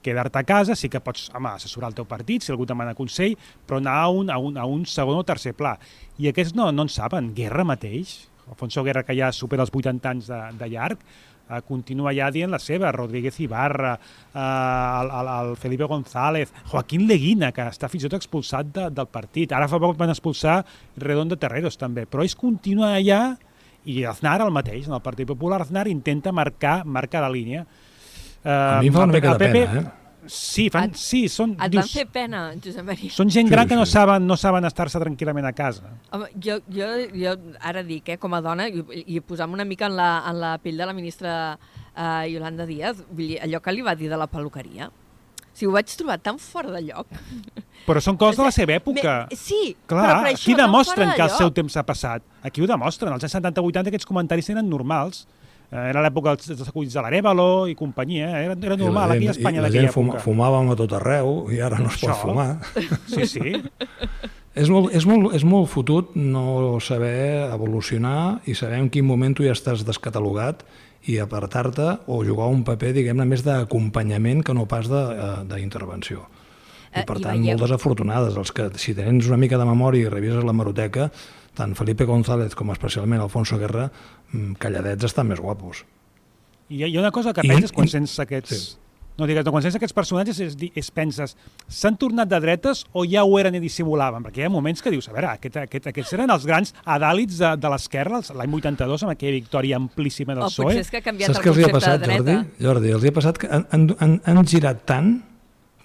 [0.07, 3.37] quedar-te a casa, sí que pots home, assessorar el teu partit, si algú demana consell,
[3.67, 5.77] però anar a un, a un, a un segon o tercer pla.
[6.23, 7.35] I aquests no, no en saben.
[7.37, 11.03] Guerra mateix, Alfonso Guerra, que ja supera els 80 anys de, de llarg,
[11.51, 17.07] eh, continua ja dient la seva, Rodríguez Ibarra, eh, el, el, el Felipe González, Joaquín
[17.09, 19.53] Leguina, que està fins i tot expulsat de, del partit.
[19.53, 20.61] Ara fa poc van expulsar
[21.03, 23.21] Redondo Terreros també, però ells continuen allà
[23.87, 27.67] i Aznar el mateix, en el Partit Popular Aznar intenta marcar, marcar la línia.
[28.45, 29.87] Eh, A mi em fa una mica de pena, eh?
[30.29, 33.11] Sí, fan, Et- sí, són, Et van dius, fer pena, Josep Maria.
[33.15, 33.93] són gent Sí, gran que no sí.
[33.93, 35.93] saben, no saben estar-se tranquil·lament a casa.
[36.11, 39.87] Home, jo, jo, jo ara dic, eh, com a dona, i, i posant una mica
[39.87, 41.57] en la, en la pell de la ministra
[41.95, 44.91] eh, Yolanda Díaz, vull dir, allò que li va dir de la peluqueria,
[45.55, 47.07] si ho vaig trobar tan fora de lloc...
[47.87, 49.29] Però són coses de la seva època.
[49.31, 52.23] Me, sí, Clar, però per això aquí demostren que el seu temps ha passat.
[52.43, 53.13] Aquí ho demostren.
[53.15, 55.23] Als anys 70-80 aquests comentaris eren normals.
[55.73, 58.29] Eh, era l'època dels, dels acudits de l'Arevalo i companyia.
[58.39, 58.45] eh?
[58.47, 60.25] Era, era normal aquí a Espanya i la d'aquella gent fuma, època.
[60.25, 62.21] fumàvem a tot arreu i ara no es pot Això.
[62.23, 62.61] fumar.
[63.13, 63.55] Sí, sí.
[64.57, 69.35] És molt, és, molt, és molt fotut no saber evolucionar i saber en quin moment
[69.37, 70.63] tu ja estàs descatalogat
[71.07, 76.25] i apartar-te o jugar un paper, diguem-ne, més d'acompanyament que no pas de, eh, d'intervenció.
[76.97, 78.35] I per i tant, veieu- molt desafortunades.
[78.41, 81.11] Els que, si tens una mica de memòria i revises la maroteca,
[81.57, 83.89] tant Felipe González com especialment Alfonso Guerra,
[84.33, 85.85] mm, calladets estan més guapos.
[86.69, 88.51] I hi ha- una cosa que I- penses quan i- sents aquests...
[88.57, 88.77] sí.
[89.17, 91.31] No digues, no, quan sents aquests personatges és, és penses,
[91.73, 94.21] s'han tornat de dretes o ja ho eren i dissimulaven?
[94.27, 97.39] Perquè hi ha moments que dius, a veure, aquest, aquest, aquests eren els grans adàlits
[97.41, 100.67] de, de l'esquerra, els- l'any 82, amb aquella victòria amplíssima del O PSOE.
[100.67, 102.37] potser és que ha canviat Saps el què els hi ha concepte passat, de dreta.
[102.37, 102.67] Jordi?
[102.67, 105.15] Jordi, els hi ha passat que han, han, han, han girat tant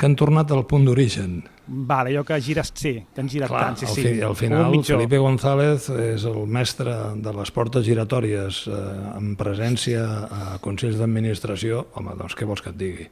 [0.01, 1.43] que han tornat al punt d'origen.
[1.69, 4.01] Vale, allò que gires, sí, que han girat Clar, tant, sí, al, sí.
[4.01, 4.77] fi, al Un final.
[4.87, 8.79] Felipe González és el mestre de les portes giratòries eh,
[9.19, 11.83] en presència a Consells d'Administració.
[12.01, 13.05] Home, doncs què vols que et digui?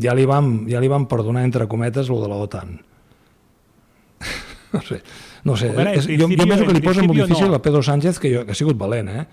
[0.00, 2.72] Ja li vam, ja li vam perdonar, entre cometes, lo de la OTAN.
[4.72, 5.02] no sé,
[5.44, 5.68] no sé.
[5.76, 7.60] Veure, és, jo, jo penso que li posa molt difícil no.
[7.60, 9.26] a Pedro Sánchez, que, jo, que ha sigut valent, eh?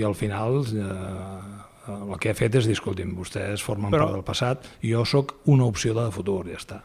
[0.00, 1.53] I al final eh,
[1.88, 5.36] el que ha fet és dir, escolti'm, vostès formen Però- part del passat, jo sóc
[5.46, 6.82] una opció de futur, ja està.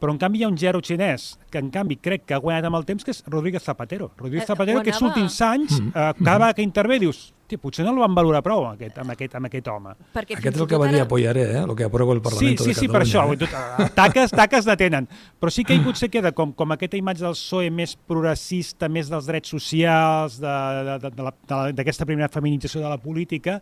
[0.00, 2.64] Però en canvi hi ha un zero xinès, que en canvi crec que ha guanyat
[2.64, 4.10] amb el temps, que és Rodríguez Zapatero.
[4.16, 5.88] Rodríguez Eh, Zapatero, ho aquests anava- últims anys, Mm.
[5.88, 8.96] eh, cada vegada que intervé dius, "Tia, potser no el van valorar prou amb aquest,
[8.96, 9.90] amb aquest, amb aquest home.
[10.14, 11.58] Perquè Aquest és el que va dir apoyaré, eh?
[11.68, 12.92] el que apruebo el Sí, Parlamento sí, de sí, Catalunya.
[12.98, 13.34] per això.
[13.34, 13.86] eh?
[13.86, 15.06] tot- Taques, taques detenen.
[15.38, 19.10] Però sí que ell potser queda com, com aquesta imatge del PSOE més progressista, més
[19.10, 22.96] dels drets socials, de- de- de- de la- de la- d'aquesta primera feminització de la
[22.96, 23.60] política,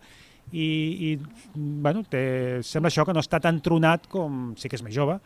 [0.52, 0.68] i,
[1.10, 1.18] i
[1.54, 4.54] bueno, té, sembla això que no està tan tronat com...
[4.58, 5.18] Sí que és més jove,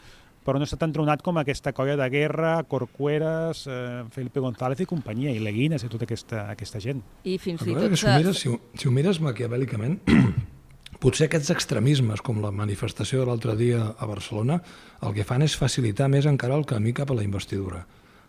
[0.42, 4.87] però no està tan tronat com aquesta colla de guerra, Corcueras, eh, Felipe González i
[4.90, 7.02] companyia, i Leguines i tota aquesta, aquesta gent.
[7.22, 7.94] I fins i tot...
[7.94, 10.00] si ho mires, si, ho- si ho mires maquiavèlicament,
[11.02, 14.58] potser aquests extremismes, com la manifestació de l'altre dia a Barcelona,
[15.02, 17.85] el que fan és facilitar més encara el camí cap a la investidura.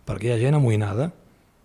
[0.05, 1.09] Perquè hi ha gent amoïnada,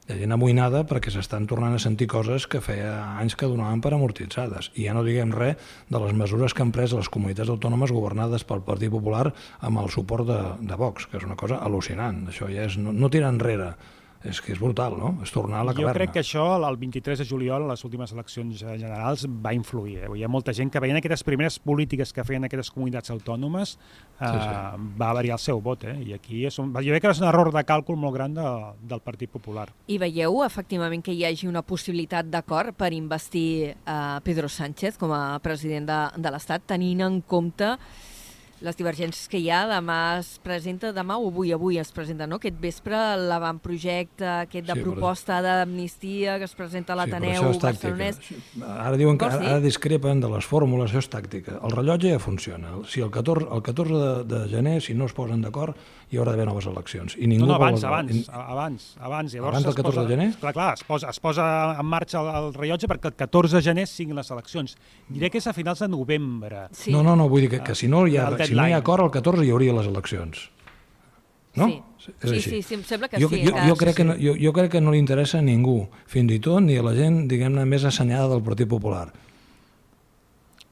[0.09, 3.83] hi ha gent amoïnada perquè s'estan tornant a sentir coses que feia anys que donaven
[3.85, 4.71] per amortitzades.
[4.81, 5.61] I ja no diguem res
[5.93, 9.27] de les mesures que han pres les comunitats autònomes governades pel Partit Popular
[9.61, 12.23] amb el suport de, de Vox, que és una cosa al·lucinant.
[12.33, 13.75] Això ja és no, no tirar enrere,
[14.25, 15.13] és que és brutal, no?
[15.23, 15.95] És tornar a la Jo caverna.
[15.95, 19.99] crec que això, el 23 de juliol, a les últimes eleccions generals, va influir.
[20.05, 20.09] Eh?
[20.19, 23.77] Hi ha molta gent que veient aquestes primeres polítiques que feien aquestes comunitats autònomes
[24.21, 24.89] eh, Sí, sí.
[25.01, 25.85] va variar el seu vot.
[25.85, 25.95] Eh?
[26.09, 28.49] I aquí és un, jo crec que és un error de càlcul molt gran de,
[28.83, 29.69] del Partit Popular.
[29.87, 35.13] I veieu, efectivament, que hi hagi una possibilitat d'acord per investir eh, Pedro Sánchez com
[35.15, 37.77] a president de, de l'Estat, tenint en compte
[38.61, 39.67] les divergències que hi ha.
[39.71, 44.75] Demà es presenta, demà o avui, avui es presenta, no?, aquest vespre l'avantprojecte aquest de
[44.75, 47.93] Sí, però- proposta d'amnistia que es presenta a Sí, però l'Ateneu tàctica.
[47.95, 48.19] barcelonès.
[48.67, 51.59] Ara diuen que ara, ara discrepen de les fórmules, això és tàctica.
[51.65, 52.69] El rellotge ja funciona.
[52.89, 55.77] Si el 14, el 14 de, de gener, si no es posen d'acord,
[56.11, 57.17] hi haurà d'haver noves eleccions.
[57.19, 59.35] I ningú No, no, vol- abans, abans, abans, abans.
[59.35, 60.29] Llavors Abans del es 14 posa, de gener?
[60.41, 61.49] Clar, clar, es posa, es posa
[61.81, 64.77] en marxa el, el rellotge perquè el 14 de gener siguin les eleccions.
[65.09, 66.69] Diré que és a finals de novembre.
[66.73, 66.93] Sí.
[66.93, 68.79] No, no, no, vull dir que, que si, no hi ha, si no hi ha
[68.81, 70.49] acord, el 14 hi hauria les eleccions.
[71.59, 71.67] No?
[71.69, 71.83] Sí.
[72.09, 72.51] És Sí, així.
[72.51, 73.43] sí, sí, em sembla que jo, sí.
[73.45, 73.63] jo, que...
[73.69, 76.39] jo, crec que no, jo, jo crec que no li interessa a ningú, fins i
[76.41, 79.11] tot ni a la gent, diguem-ne, més assenyada del Partit Popular.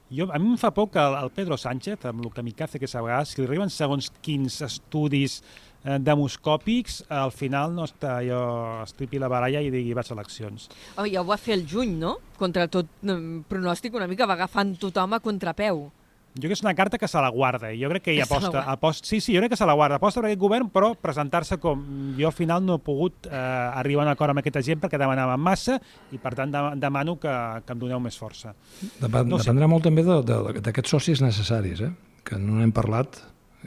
[0.07, 2.87] Jo, a mi em fa por que el, el Pedro Sánchez, amb el kamikaze que
[2.87, 5.41] vegades, si li arriben segons quins estudis
[5.83, 8.39] eh, demoscòpics, al final no està jo
[8.85, 10.69] estripi la baralla i digui vaig a eleccions.
[10.95, 12.21] Oh, ja ho va fer el juny, no?
[12.39, 15.89] Contra tot mm, pronòstic, una mica va agafant tothom a contrapeu.
[16.37, 18.21] Jo crec que és una carta que se la guarda i jo crec que hi
[18.21, 19.09] aposta, aposta...
[19.09, 19.97] Sí, sí, jo crec que se la guarda.
[19.97, 21.85] Aposta per aquest govern, però presentar-se com...
[22.19, 25.01] Jo al final no he pogut eh, arribar a un acord amb aquesta gent perquè
[25.01, 25.79] demanàvem massa
[26.13, 27.33] i per tant de, demano que,
[27.65, 28.53] que em doneu més força.
[29.01, 29.49] Depèn, No ho sé.
[29.49, 31.95] dependrà molt també d'aquests socis necessaris, eh?
[32.27, 33.17] que no n'hem parlat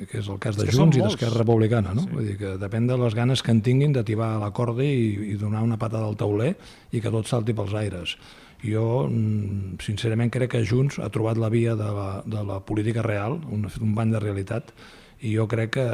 [0.07, 2.05] que és el cas de És Junts i d'Esquerra Republicana, no?
[2.05, 2.11] Sí.
[2.13, 5.39] Vull dir que depèn de les ganes que en tinguin d'ativar la corda i, i
[5.41, 6.53] donar una patada al tauler
[6.95, 8.13] i que tot salti pels aires.
[8.63, 13.01] Jo, mm, sincerament, crec que Junts ha trobat la via de la, de la política
[13.05, 14.73] real, un, un bany de realitat,
[15.21, 15.85] i jo crec que,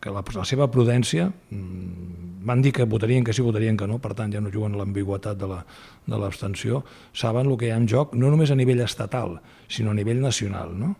[0.00, 3.98] que la, la seva prudència, mm, van dir que votarien que sí, votarien que no,
[4.00, 5.64] per tant ja no juguen a l'ambigüetat de la-
[6.08, 6.82] de l'abstenció,
[7.12, 10.20] saben el que hi ha en joc, no només a nivell estatal, sinó a nivell
[10.20, 10.94] nacional, no?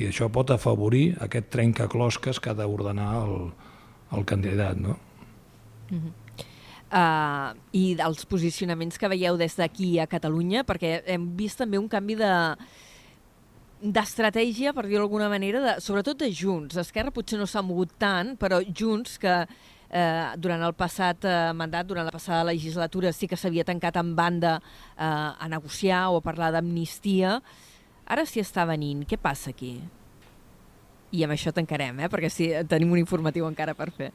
[0.00, 3.50] I això pot afavorir aquest trencaclosques que ha d'ordenar el,
[4.16, 4.96] el candidat, no?
[6.92, 11.88] Uh, I dels posicionaments que veieu des d'aquí a Catalunya, perquè hem vist també un
[11.88, 12.32] canvi de
[13.82, 16.76] d'estratègia, per dir-ho d'alguna manera, de, sobretot de Junts.
[16.78, 19.40] Esquerra potser no s'ha mogut tant, però Junts, que
[19.92, 24.14] eh, durant el passat eh, mandat, durant la passada legislatura, sí que s'havia tancat en
[24.14, 27.40] banda eh, a negociar o a parlar d'amnistia,
[28.06, 29.02] ara s'hi està venint.
[29.08, 29.74] Què passa aquí?
[31.12, 32.08] I amb això tancarem, eh?
[32.12, 34.12] perquè sí, tenim un informatiu encara per fer.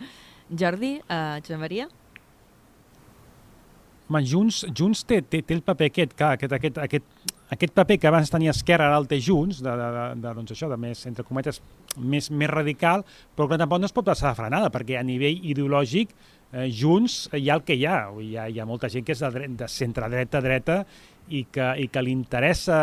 [0.48, 1.92] Jordi, eh, Josep Maria?
[4.10, 7.98] Home, Junts, Junts té, té, té el paper aquest, clar, aquest, aquest, aquest, aquest paper
[8.00, 10.78] que abans tenia Esquerra, ara el té Junts, de, de, de, de, doncs això, de
[10.80, 11.60] més, entre cometes,
[11.98, 13.04] més, més radical,
[13.36, 16.16] però que tampoc no es pot passar de frenada, perquè a nivell ideològic
[16.54, 18.00] eh, Junts hi ha el que hi ha.
[18.24, 20.82] Hi ha, hi ha molta gent que és de, dre- de centre-dreta, dreta,
[21.28, 22.76] i que, i que li interessa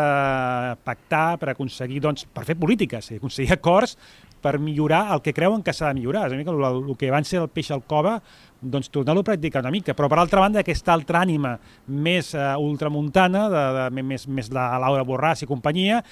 [0.85, 3.95] pactar per aconseguir, doncs, per fer polítiques, aconseguir acords
[4.41, 6.25] per millorar el que creuen que s'ha de millorar.
[6.27, 8.19] És una mica el, el que van ser el peix al cova,
[8.61, 9.93] doncs tornar-lo a practicar una mica.
[9.97, 11.55] Però per altra banda, aquesta altra ànima
[11.87, 16.03] més uh, ultramuntana, de, de, més, més la Laura Borràs i companyia,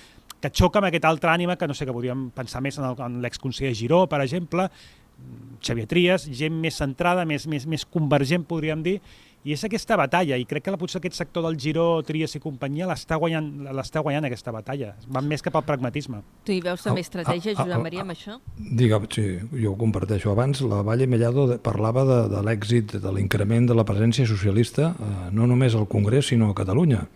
[0.44, 3.00] que xoca amb aquesta altra ànima que no sé, que podríem pensar més en el-
[3.06, 4.70] en l'exconseller Giró, per exemple,
[5.64, 8.98] Xavier Trias, gent més centrada, més, més, més convergent, podríem dir,
[9.44, 12.40] i és aquesta batalla, i crec que la- potser aquest sector del Giró, Trias i
[12.40, 14.94] companyia l'està guanyant, l'està guanyant aquesta batalla.
[15.08, 16.22] Van més cap al pragmatisme.
[16.46, 18.08] Tu hi veus també estratègia, ah, ah, Josep ah, Maria, ah.
[18.08, 18.38] amb això?
[18.58, 19.26] Digue, sí,
[19.62, 20.32] jo ho comparteixo.
[20.32, 24.94] Abans la Valle Mellado de- parlava de, de l'èxit, de l'increment de la presència socialista,
[25.00, 27.08] eh, no només al Congrés, sinó a Catalunya.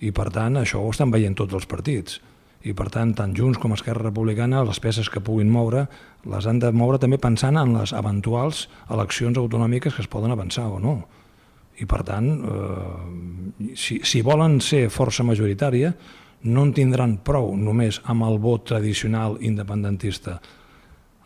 [0.00, 2.20] I per tant, això ho estan veient tots els partits.
[2.64, 5.86] I per tant, tant Junts com Esquerra Republicana, les peces que puguin moure,
[6.28, 10.66] les han de moure també pensant en les eventuals eleccions autonòmiques que es poden avançar
[10.68, 10.98] o no.
[11.80, 15.94] I per tant, eh, si, si volen ser força majoritària,
[16.44, 20.38] no en tindran prou només amb el vot tradicional independentista.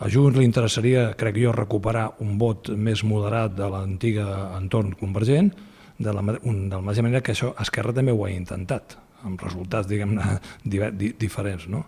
[0.02, 4.26] A Junts li interessaria, crec jo, recuperar un vot més moderat de l'antiga
[4.59, 5.52] entorn convergent,
[5.98, 9.42] de la, un, de la mateixa manera que això Esquerra també ho ha intentat, amb
[9.46, 10.40] resultats, diguem-ne,
[10.74, 11.84] diver- di, diferents, no?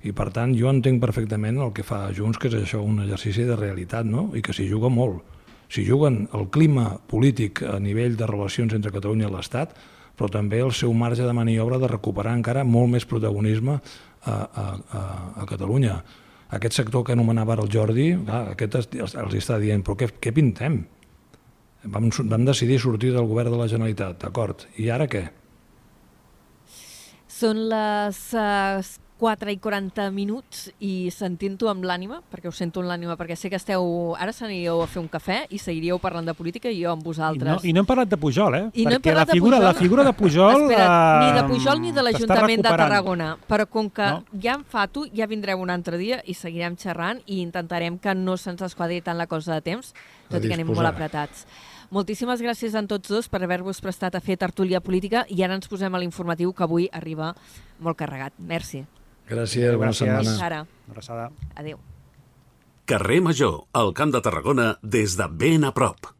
[0.00, 3.44] I per tant, jo entenc perfectament el que fa Junts, que és això, un exercici
[3.44, 4.30] de realitat, no?
[4.32, 5.29] I que s'hi juga molt.
[5.70, 9.76] S'hi juguen el clima polític a nivell de relacions entre Catalunya i l'Estat,
[10.18, 14.64] però també el seu marge de maniobra de recuperar encara molt més protagonisme a, a,
[15.00, 15.02] a,
[15.44, 16.00] a Catalunya.
[16.50, 19.94] Aquest sector que anomenava ara el Jordi, clar, aquest es- els, els està dient, però
[20.00, 20.80] què, què pintem?
[21.86, 25.22] Vam, vam decidir sortir del govern de la Generalitat, d'acord, i ara què?
[27.30, 28.82] Són les uh,
[29.20, 33.50] 4 i 40 minuts i sentint-ho amb l'ànima, perquè us sento amb l'ànima, perquè sé
[33.52, 33.84] que esteu...
[34.16, 37.04] Ara s'aniríeu a fer un cafè i seguiríeu parlant de política i jo amb I
[37.04, 37.64] no, vosaltres.
[37.68, 38.62] I no hem parlat de Pujol, eh?
[38.72, 39.66] I no hem Perquè parlat la de figura, Pujol.
[39.68, 40.62] la figura de Pujol...
[40.70, 42.68] Espera't, ni de eh, Pujol ni de l'Ajuntament de.
[42.70, 43.28] Tarragona.
[43.50, 44.22] Però com que No?
[44.40, 48.38] ja em fato, ja vindrem un altre dia i seguirem xerrant i intentarem que no
[48.40, 49.92] se'ns esquadri tant la cosa de temps,
[50.30, 51.44] tot i que anem molt apretats.
[51.90, 55.68] Moltíssimes gràcies a tots dos per haver-vos prestat a fer tertúlia política i ara ens
[55.68, 57.34] posem a l'informatiu que avui arriba
[57.82, 58.32] molt carregat.
[58.38, 58.86] Merci.
[59.30, 60.02] Gràcies, bona Gràcies.
[60.04, 60.30] setmana.
[60.30, 60.60] Fins ara.
[60.86, 61.30] Una abraçada.
[61.54, 61.78] Adéu.
[62.90, 66.10] Carrer Major, al Camp de Tarragona, des de ben a prop.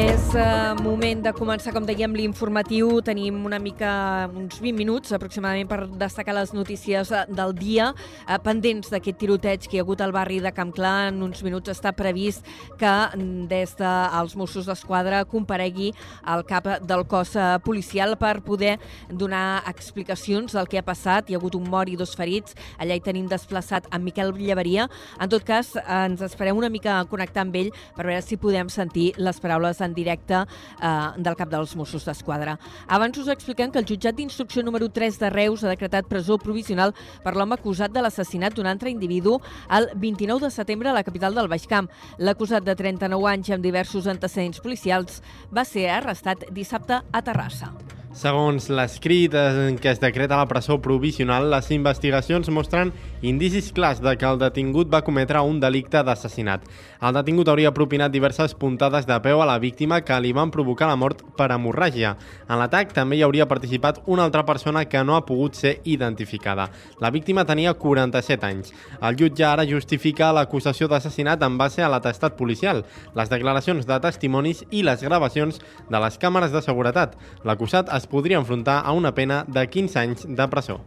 [0.00, 3.02] És uh, moment de començar, com dèiem, l'informatiu.
[3.04, 3.90] Tenim una mica,
[4.32, 7.90] uns 20 minuts aproximadament per destacar les notícies eh, del dia.
[8.22, 11.42] Uh, pendents d'aquest tiroteig que hi ha hagut al barri de Camp Clar, en uns
[11.44, 12.48] minuts està previst
[12.80, 15.90] que mm, des dels Mossos d'Esquadra comparegui
[16.32, 18.78] el cap del cos eh, policial per poder
[19.10, 21.28] donar explicacions del que ha passat.
[21.28, 22.56] Hi ha hagut un mort i dos ferits.
[22.80, 24.88] Allà hi tenim desplaçat en Miquel Llevaria.
[25.20, 28.40] En tot cas, eh, ens esperem una mica a connectar amb ell per veure si
[28.40, 32.56] podem sentir les paraules en directe eh, del cap dels Mossos d'Esquadra.
[32.88, 36.94] Abans us expliquem que el jutjat d'instrucció número 3 de Reus ha decretat presó provisional
[37.24, 39.38] per l'home acusat de l'assassinat d'un altre individu
[39.70, 41.90] el 29 de setembre a la capital del Baix Camp.
[42.18, 45.22] L'acusat de 39 anys amb diversos antecedents policials
[45.52, 47.99] va ser arrestat dissabte a Terrassa.
[48.10, 52.88] Segons l'escrit en què es decreta la presó provisional, les investigacions mostren
[53.22, 56.64] indicis clars de que el detingut va cometre un delicte d'assassinat.
[57.06, 60.88] El detingut hauria propinat diverses puntades de peu a la víctima que li van provocar
[60.90, 62.16] la mort per hemorràgia.
[62.48, 66.66] En l'atac també hi hauria participat una altra persona que no ha pogut ser identificada.
[66.98, 68.74] La víctima tenia 47 anys.
[68.98, 72.82] El jutge ara justifica l'acusació d'assassinat en base a l'atestat policial,
[73.14, 77.14] les declaracions de testimonis i les gravacions de les càmeres de seguretat.
[77.46, 80.80] L'acusat es podria enfrontar a una pena de 15 anys de presó.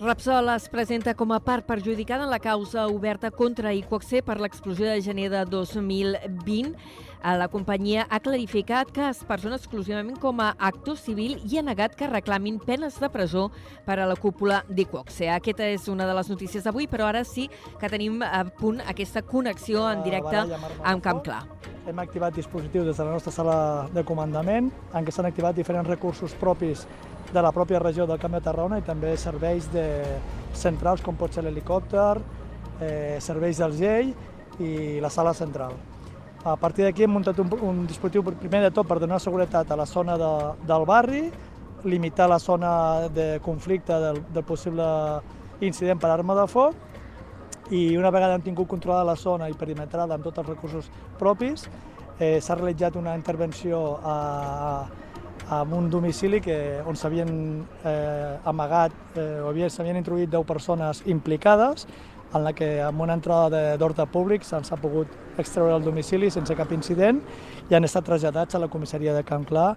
[0.00, 4.86] Repsol es presenta com a part perjudicada en la causa oberta contra Iquoxe per l'explosió
[4.88, 6.72] de gener de 2020.
[7.20, 11.92] La companyia ha clarificat que es persona exclusivament com a actor civil i ha negat
[11.92, 13.50] que reclamin penes de presó
[13.84, 15.28] per a la cúpula d'Iquoxe.
[15.28, 17.50] Aquesta és una de les notícies d'avui, però ara sí
[17.80, 21.42] que tenim a punt aquesta connexió en directe amb Camp Clar.
[21.86, 23.58] Hem activat dispositius des de la nostra sala
[23.92, 26.86] de comandament en què s'han activat diferents recursos propis
[27.34, 29.86] de la pròpia regió del Camp de Tarragona i també serveis de
[30.56, 32.16] centrals com pot ser l'helicòpter,
[32.80, 34.12] eh, serveis del GEI
[34.64, 35.76] i la sala central.
[36.44, 39.76] A partir d'aquí hem muntat un, un dispositiu primer de tot per donar seguretat a
[39.76, 40.30] la zona de,
[40.64, 41.26] del barri,
[41.84, 44.86] limitar la zona de conflicte del, del possible
[45.60, 50.16] incident per arma de foc i una vegada hem tingut controlada la zona i perimetrada
[50.16, 50.88] amb tots els recursos
[51.20, 51.68] propis,
[52.18, 54.16] eh, s'ha realitzat una intervenció a,
[55.48, 57.30] a, un domicili que, on s'havien
[57.84, 61.86] eh, amagat eh, o s'havien introduït 10 persones implicades,
[62.34, 65.08] en la que amb una entrada d'ordre públic se'ns ha pogut
[65.38, 67.20] extreure el domicili sense cap incident
[67.70, 69.74] i han estat traslladats a la comissaria de Can Clar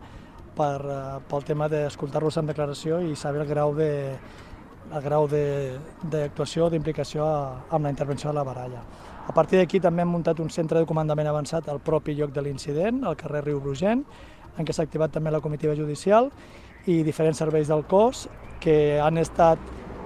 [0.56, 3.91] per, eh, pel tema d'escoltar-los en declaració i saber el grau de,
[4.91, 7.26] el grau d'actuació, d'implicació
[7.70, 8.84] amb la intervenció de la baralla.
[9.28, 12.41] A partir d'aquí també hem muntat un centre de comandament avançat al propi lloc de
[12.43, 14.04] l'incident, al carrer Riu Brugent,
[14.58, 16.30] en què s'ha activat també la comitiva judicial
[16.86, 18.28] i diferents serveis del cos
[18.60, 19.60] que han estat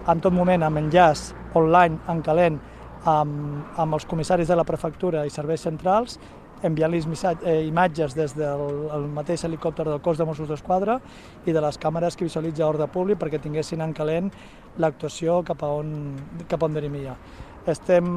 [0.08, 2.60] en tot moment amb enllaç online, en calent,
[3.08, 6.18] amb, amb els comissaris de la prefectura i serveis centrals
[6.64, 7.05] enviant-los
[7.43, 10.99] eh, imatges des del el mateix helicòpter del cos de Mossos d'Esquadra
[11.45, 14.32] i de les càmeres que visualitza ordre públic perquè tinguessin en calent
[14.78, 16.16] l'actuació cap, a on,
[16.49, 17.16] cap on dirimia.
[17.68, 18.08] Estem,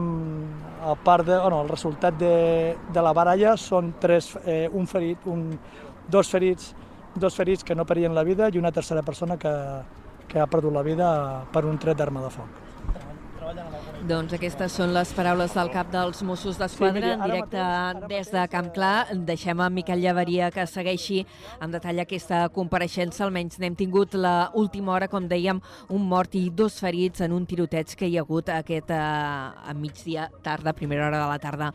[0.86, 5.26] a part de, bueno, el resultat de, de la baralla són tres, eh, un ferit,
[5.26, 5.48] un,
[6.08, 6.74] dos ferits,
[7.16, 9.52] dos ferits que no perien la vida i una tercera persona que,
[10.30, 11.10] que ha perdut la vida
[11.52, 12.60] per un tret d'arma de foc.
[14.08, 17.64] Doncs aquestes són les paraules del cap dels Mossos d'Esquadra sí, en directe
[18.08, 19.12] des de Camp Clar.
[19.28, 21.18] Deixem a Miquel Llavaria que segueixi
[21.60, 23.26] en detall aquesta compareixença.
[23.26, 25.60] Almenys n'hem tingut la última hora, com dèiem,
[25.92, 29.76] un mort i dos ferits en un tiroteig que hi ha hagut aquest eh, a
[29.76, 31.70] migdia, tarda, primera hora de la tarda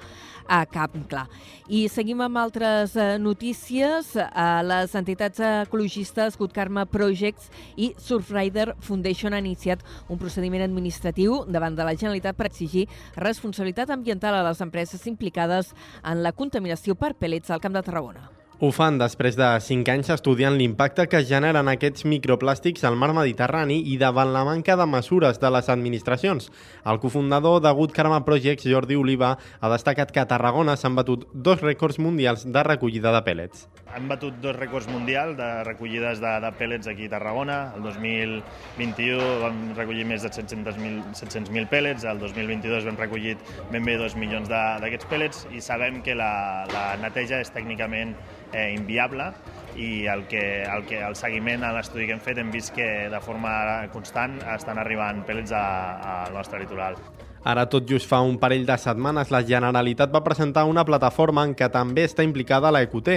[0.48, 1.28] a Camp Clar.
[1.70, 4.16] I seguim amb altres eh, notícies.
[4.18, 11.44] Eh, les entitats ecologistes Good Karma Projects i Surfrider Foundation han iniciat un procediment administratiu
[11.46, 12.86] davant de la Generalitat Generalitat per exigir
[13.20, 18.35] responsabilitat ambiental a les empreses implicades en la contaminació per pèl·lits al Camp de Tarragona.
[18.64, 23.82] Ho fan després de 5 anys estudiant l'impacte que generen aquests microplàstics al mar Mediterrani
[23.92, 26.48] i davant la manca de mesures de les administracions.
[26.88, 31.28] El cofundador de Good Karma Projects, Jordi Oliva, ha destacat que a Tarragona s'han batut
[31.34, 36.32] dos rècords mundials de recollida de pèl·lets han batut dos rècords mundials de recollides de,
[36.44, 37.58] de pèl·lets aquí a Tarragona.
[37.78, 43.38] El 2021 vam recollir més de 700.000 700 pèl·lets, el 2022 vam recollir
[43.72, 48.12] ben bé 2 milions d'aquests pèl·lets i sabem que la, la neteja és tècnicament
[48.54, 49.32] eh, inviable
[49.76, 52.88] i el, que, el, que, el seguiment a l'estudi que hem fet hem vist que
[53.12, 53.52] de forma
[53.94, 57.00] constant estan arribant pèl·lets al nostre litoral.
[57.46, 61.54] Ara, tot just fa un parell de setmanes, la Generalitat va presentar una plataforma en
[61.54, 63.12] què també està implicada la EQT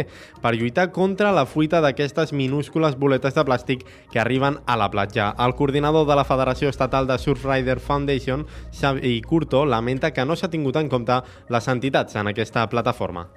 [0.45, 5.33] per lluitar contra la fuita d'aquestes minúscules boletes de plàstic que arriben a la platja.
[5.41, 10.53] El coordinador de la Federació Estatal de Surfrider Foundation, Xavi Curto, lamenta que no s'ha
[10.53, 13.31] tingut en compte les entitats en aquesta plataforma.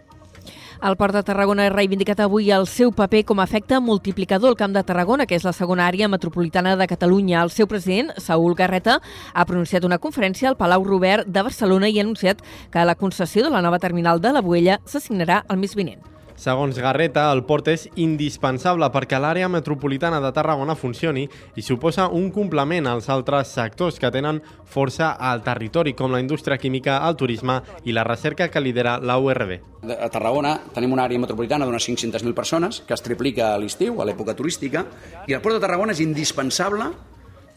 [0.81, 4.57] El Port de Tarragona ha reivindicat avui el seu paper com a efecte multiplicador al
[4.57, 7.43] Camp de Tarragona, que és la segona àrea metropolitana de Catalunya.
[7.45, 8.95] El seu president, Saúl Garreta,
[9.33, 12.41] ha pronunciat una conferència al Palau Robert de Barcelona i ha anunciat
[12.73, 16.10] que la concessió de la nova terminal de la Buella s'assignarà el mes vinent.
[16.35, 22.29] Segons Garreta, el port és indispensable perquè l'àrea metropolitana de Tarragona funcioni i suposa un
[22.31, 27.59] complement als altres sectors que tenen força al territori, com la indústria química, el turisme
[27.83, 29.57] i la recerca que lidera la URB.
[29.91, 34.05] A Tarragona tenim una àrea metropolitana d'unes 500.000 persones que es triplica a l'estiu, a
[34.07, 34.85] l'època turística,
[35.27, 36.91] i el port de Tarragona és indispensable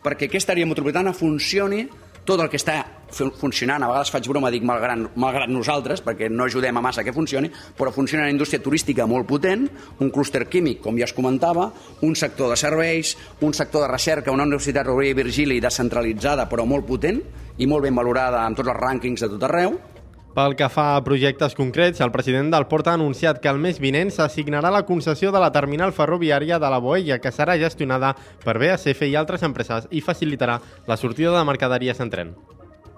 [0.05, 1.87] perquè aquesta àrea metropolitana funcioni
[2.25, 2.79] tot el que està
[3.15, 7.13] funcionant, a vegades faig broma, dic malgrat, malgrat nosaltres, perquè no ajudem a massa que
[7.15, 9.69] funcioni, però funciona una indústria turística molt potent,
[10.01, 11.69] un clúster químic, com ja es comentava,
[12.03, 13.15] un sector de serveis,
[13.45, 17.21] un sector de recerca, una universitat Rovira i Virgili descentralitzada però molt potent
[17.59, 19.79] i molt ben valorada en tots els rànquings de tot arreu,
[20.35, 23.79] pel que fa a projectes concrets, el president del Port ha anunciat que el mes
[23.79, 28.59] vinent s'assignarà la concessió de la terminal ferroviària de la Boella, que serà gestionada per
[28.59, 30.59] BASF i altres empreses i facilitarà
[30.91, 32.35] la sortida de mercaderies en tren.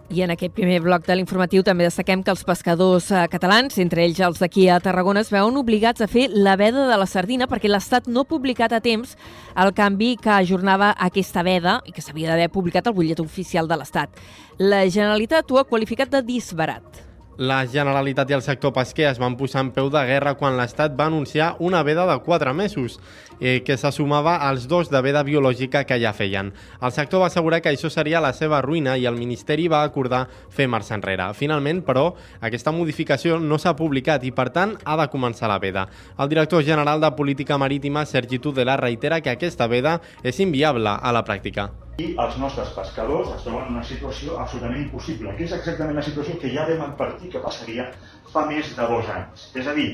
[0.09, 4.05] I en aquest primer bloc de l'informatiu també destaquem que els pescadors eh, catalans, entre
[4.05, 7.49] ells els d'aquí a Tarragona, es veuen obligats a fer la veda de la sardina
[7.51, 9.17] perquè l'Estat no ha publicat a temps
[9.59, 13.81] el canvi que ajornava aquesta veda i que s'havia d'haver publicat al butllet oficial de
[13.83, 14.15] l'Estat.
[14.63, 17.06] La Generalitat ho ha qualificat de disbarat.
[17.37, 20.95] La Generalitat i el sector pesquer es van posar en peu de guerra quan l'Estat
[20.97, 22.99] va anunciar una veda de 4 mesos,
[23.41, 26.55] eh, que se sumava als dos de veda biològica que ja feien.
[26.81, 30.31] El sector va assegurar que això seria la seva ruïna i el Ministeri va acordar
[30.49, 31.29] fer marxa enrere.
[31.35, 35.91] Finalment, però, aquesta modificació no s'ha publicat i, per tant, ha de començar la veda.
[36.19, 41.13] El director general de Política Marítima, Sergi Tudela, reitera que aquesta veda és inviable a
[41.13, 45.53] la pràctica i els nostres pescadors es troben en una situació absolutament impossible, que és
[45.57, 47.89] exactament la situació que ja vam advertir que passaria
[48.33, 49.51] fa més de dos anys.
[49.57, 49.91] És a dir,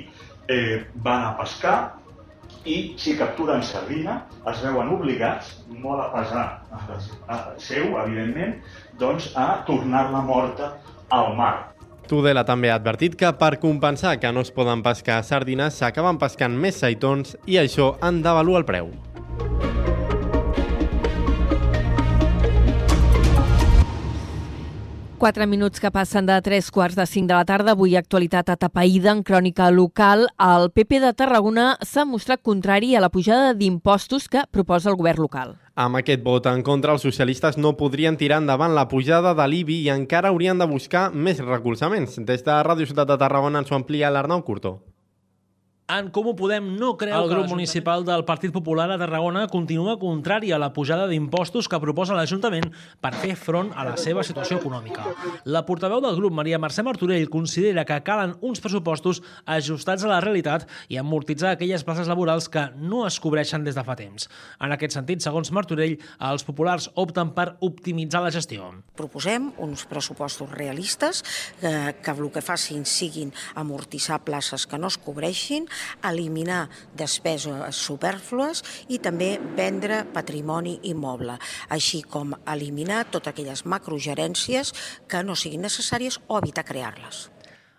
[0.48, 1.76] eh, van a pescar
[2.64, 6.46] i si capturen sardina es veuen obligats, molt a pesar
[7.28, 8.59] a seu, evidentment,
[8.98, 10.74] doncs a tornar-la morta
[11.11, 11.55] al mar.
[12.11, 16.59] Tudela també ha advertit que per compensar que no es poden pescar sardines s'acaben pescant
[16.59, 18.92] més saitons i això han d'avaluar el preu.
[25.22, 27.76] Quatre minuts que passen de tres quarts de cinc de la tarda.
[27.76, 30.24] Avui actualitat atapeïda en crònica local.
[30.42, 35.22] El PP de Tarragona s'ha mostrat contrari a la pujada d'impostos que proposa el govern
[35.22, 35.54] local.
[35.78, 39.84] Amb aquest vot en contra, els socialistes no podrien tirar endavant la pujada de l'IBI
[39.84, 42.18] i encara haurien de buscar més recolzaments.
[42.26, 44.80] Des de Ràdio Ciutat de Tarragona ens ho amplia l'Arnau Curto.
[45.93, 50.49] En Comú Podem no creu el grup municipal del Partit Popular a Tarragona continua contrari
[50.49, 52.70] a la pujada d'impostos que proposa l'Ajuntament
[53.03, 55.05] per fer front a la seva situació econòmica.
[55.45, 60.22] La portaveu del grup, Maria Mercè Martorell, considera que calen uns pressupostos ajustats a la
[60.24, 64.30] realitat i amortitzar aquelles places laborals que no es cobreixen des de fa temps.
[64.64, 65.99] En aquest sentit, segons Martorell,
[66.30, 68.70] els populars opten per optimitzar la gestió.
[68.97, 71.20] Proposem uns pressupostos realistes
[71.61, 75.68] eh, que el que facin siguin amortitzar places que no es cobreixin,
[76.09, 76.68] eliminar
[76.99, 84.74] despeses superflues i també vendre patrimoni immoble, així com eliminar totes aquelles macrogerències
[85.09, 87.28] que no siguin necessàries o evitar crear-les.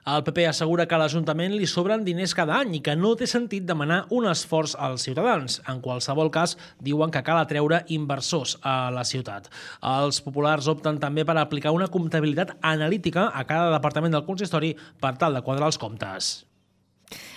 [0.04, 3.28] El PP assegura que a l'Ajuntament li sobren diners cada any i que no té
[3.32, 5.62] sentit demanar un esforç als ciutadans.
[5.72, 9.48] En qualsevol cas, diuen que cal atreure inversors a la ciutat.
[9.96, 15.16] Els populars opten també per aplicar una comptabilitat analítica a cada departament del consistori per
[15.16, 16.42] tal de quadrar els comptes.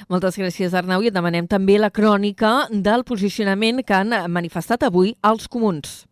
[0.08, 5.14] Moltes gràcies, Arnau, i et demanem també la crònica del posicionament que han manifestat avui
[5.26, 6.04] els comuns.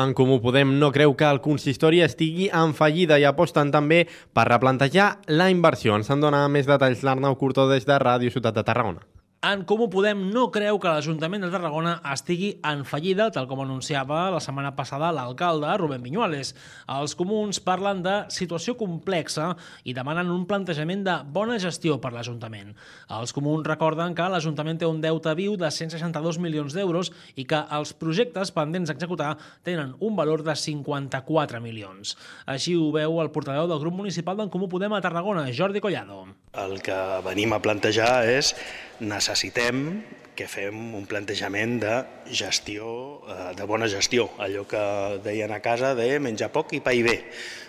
[0.00, 4.46] En Comú Podem no creu que el consistori estigui en fallida i aposten també per
[4.48, 5.96] replantejar la inversió.
[5.98, 9.02] Ens en dona més detalls l'Arnau Curtó des de Ràdio Ciutat de Tarragona.
[9.40, 14.26] En Comú Podem no creu que l'Ajuntament de Tarragona estigui en fallida, tal com anunciava
[14.28, 16.50] la setmana passada l'alcalde Rubén Viñuales.
[16.92, 19.46] Els comuns parlen de situació complexa
[19.88, 22.74] i demanen un plantejament de bona gestió per l'Ajuntament.
[23.16, 27.08] Els comuns recorden que l'Ajuntament té un deute viu de 162 milions d'euros
[27.40, 32.12] i que els projectes pendents d'executar tenen un valor de 54 milions.
[32.44, 36.26] Així ho veu el portaveu del grup municipal d'en Comú Podem a Tarragona, Jordi Collado.
[36.52, 38.52] El que venim a plantejar és
[39.00, 40.02] necessitem
[40.36, 41.94] que fem un plantejament de
[42.32, 42.86] gestió,
[43.28, 44.82] eh, de bona gestió, allò que
[45.24, 47.16] deien a casa de menjar poc i pa i bé.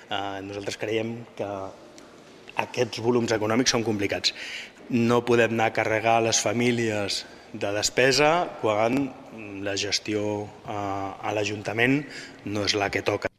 [0.09, 1.49] Eh, nosaltres creiem que
[2.63, 4.35] aquests volums econòmics són complicats.
[4.89, 9.11] No podem anar a carregar les famílies de despesa quan
[9.63, 12.01] la gestió eh, a l'Ajuntament
[12.45, 13.31] no és la que toca.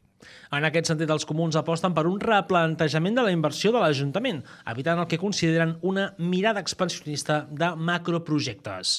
[0.53, 5.01] En aquest sentit, els comuns aposten per un replantejament de la inversió de l'Ajuntament, evitant
[5.01, 8.99] el que consideren una mirada expansionista de macroprojectes.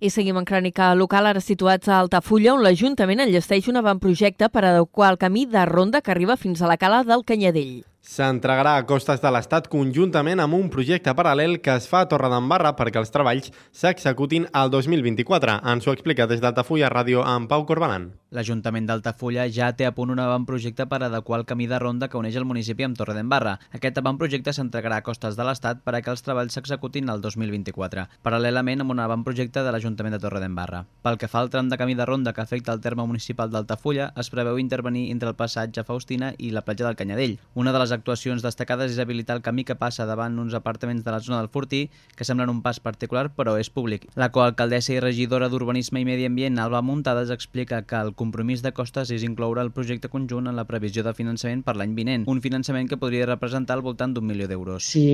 [0.00, 4.64] I seguim en crònica local, ara situats a Altafulla, on l'Ajuntament enllesteix un avantprojecte per
[4.64, 7.82] adequar el camí de ronda que arriba fins a la cala del Canyadell.
[8.04, 12.74] S'entregarà a costes de l'Estat conjuntament amb un projecte paral·lel que es fa a Torredembarra
[12.76, 15.60] perquè els treballs s'executin al 2024.
[15.72, 18.10] Ens ho explica des d'Altafulla Ràdio amb Pau Corbalan.
[18.34, 22.18] L'Ajuntament d'Altafulla ja té a punt un avantprojecte per adequar el camí de ronda que
[22.18, 23.52] uneix el municipi amb Torredembarra.
[23.78, 28.08] Aquest avantprojecte s'entregarà a costes de l'Estat per a que els treballs s'executin el 2024,
[28.26, 30.82] paral·lelament amb un avantprojecte de l'Ajuntament de Torredembarra.
[31.06, 34.10] Pel que fa al tram de camí de ronda que afecta el terme municipal d'Altafulla,
[34.18, 37.38] es preveu intervenir entre el passatge Faustina i la platja del Canyadell.
[37.54, 41.14] Una de les actuacions destacades és habilitar el camí que passa davant uns apartaments de
[41.14, 41.84] la zona del Fortí,
[42.16, 44.08] que semblen un pas particular però és públic.
[44.18, 48.72] La coalcaldessa i regidora d'Urbanisme i Medi Ambient, Alba Muntades, explica que el compromís de
[48.76, 52.40] Costes és incloure el projecte conjunt en la previsió de finançament per l'any vinent, un
[52.44, 54.88] finançament que podria representar al voltant d'un milió d'euros.
[54.94, 55.04] Si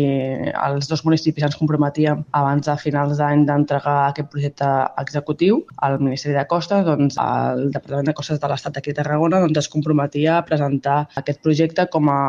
[0.51, 4.71] els dos municipis ens comprometíem abans de finals d'any d'entregar aquest projecte
[5.03, 9.43] executiu al Ministeri de Costes, doncs el Departament de Costes de l'Estat d'aquí a Tarragona
[9.45, 12.21] doncs, es comprometia a presentar aquest projecte com a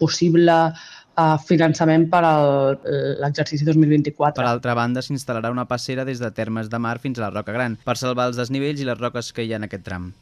[0.00, 0.58] possible
[1.16, 2.78] uh, finançament per al
[3.22, 4.38] l'exercici 2024.
[4.40, 7.54] Per altra banda, s'instal·larà una passera des de Termes de Mar fins a la Roca
[7.56, 10.12] Gran per salvar els desnivells i les roques que hi ha en aquest tram.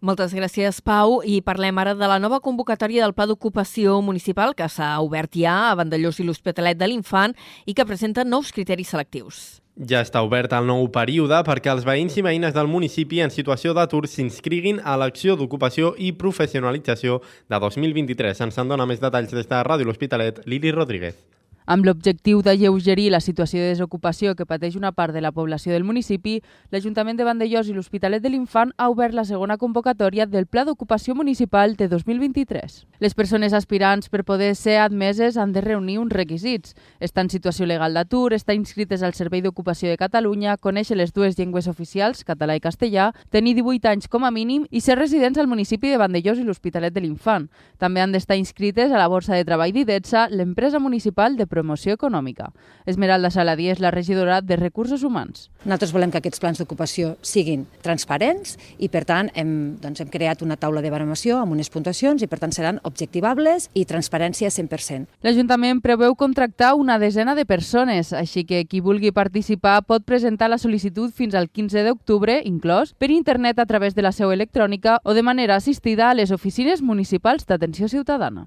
[0.00, 1.16] Moltes gràcies, Pau.
[1.26, 5.72] I parlem ara de la nova convocatòria del Pla d'Ocupació Municipal que s'ha obert ja
[5.72, 7.34] a Vandellós i l'Hospitalet de l'Infant
[7.66, 9.58] i que presenta nous criteris selectius.
[9.78, 13.76] Ja està obert el nou període perquè els veïns i veïnes del municipi en situació
[13.78, 18.42] d'atur s'inscriguin a l'acció d'ocupació i professionalització de 2023.
[18.48, 21.37] Ens en dona més detalls des de Ràdio L'Hospitalet, Lili Rodríguez.
[21.68, 25.74] Amb l'objectiu de lleugerir la situació de desocupació que pateix una part de la població
[25.74, 26.38] del municipi,
[26.72, 31.12] l'Ajuntament de Vandellós i l'Hospitalet de l'Infant ha obert la segona convocatòria del Pla d'Ocupació
[31.14, 32.86] Municipal de 2023.
[33.04, 36.72] Les persones aspirants per poder ser admeses han de reunir uns requisits.
[37.04, 41.36] Estar en situació legal d'atur, estar inscrites al Servei d'Ocupació de Catalunya, conèixer les dues
[41.36, 45.52] llengües oficials, català i castellà, tenir 18 anys com a mínim i ser residents al
[45.52, 47.50] municipi de Vandellós i l'Hospitalet de l'Infant.
[47.76, 52.52] També han d'estar inscrites a la Borsa de Treball d'IDETSA, l'empresa municipal de promoció econòmica.
[52.86, 55.48] Esmeralda Saladí és la regidora de Recursos Humans.
[55.64, 59.50] Nosaltres volem que aquests plans d'ocupació siguin transparents i, per tant, hem,
[59.82, 63.68] doncs, hem creat una taula de baremació amb unes puntuacions i, per tant, seran objectivables
[63.74, 65.08] i transparència 100%.
[65.26, 70.60] L'Ajuntament preveu contractar una desena de persones, així que qui vulgui participar pot presentar la
[70.62, 75.16] sol·licitud fins al 15 d'octubre, inclòs, per internet a través de la seu electrònica o
[75.16, 78.46] de manera assistida a les oficines municipals d'atenció ciutadana.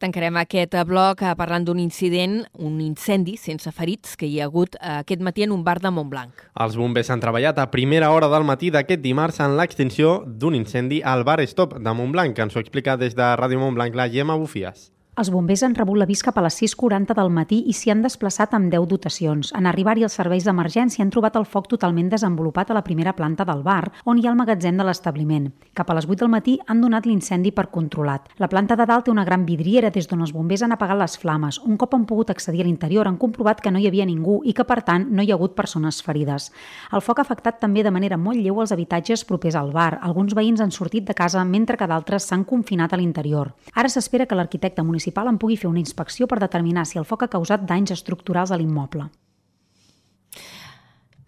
[0.00, 4.78] Tancarem aquest bloc eh, parlant d'un incident, un incendi sense ferits que hi ha hagut
[4.78, 6.46] eh, aquest matí en un bar de Montblanc.
[6.64, 11.02] Els bombers han treballat a primera hora del matí d'aquest dimarts en l'extinció d'un incendi
[11.04, 12.40] al bar Stop de Montblanc.
[12.40, 14.88] Ens ho explica des de Ràdio Montblanc la Gemma Bufies.
[15.18, 18.52] Els bombers han rebut l'avís cap a les 6.40 del matí i s'hi han desplaçat
[18.54, 19.48] amb 10 dotacions.
[19.58, 23.44] En arribar-hi els serveis d'emergència han trobat el foc totalment desenvolupat a la primera planta
[23.44, 25.48] del bar, on hi ha el magatzem de l'establiment.
[25.74, 28.30] Cap a les 8 del matí han donat l'incendi per controlat.
[28.38, 31.18] La planta de dalt té una gran vidriera des d'on els bombers han apagat les
[31.18, 31.58] flames.
[31.66, 34.54] Un cop han pogut accedir a l'interior han comprovat que no hi havia ningú i
[34.54, 36.52] que, per tant, no hi ha hagut persones ferides.
[36.94, 39.98] El foc ha afectat també de manera molt lleu els habitatges propers al bar.
[40.00, 43.52] Alguns veïns han sortit de casa mentre que d'altres s'han confinat a l'interior.
[43.74, 47.08] Ara s'espera que l'arquitecte municipal municipal en pugui fer una inspecció per determinar si el
[47.08, 49.08] foc ha causat danys estructurals a l'immoble.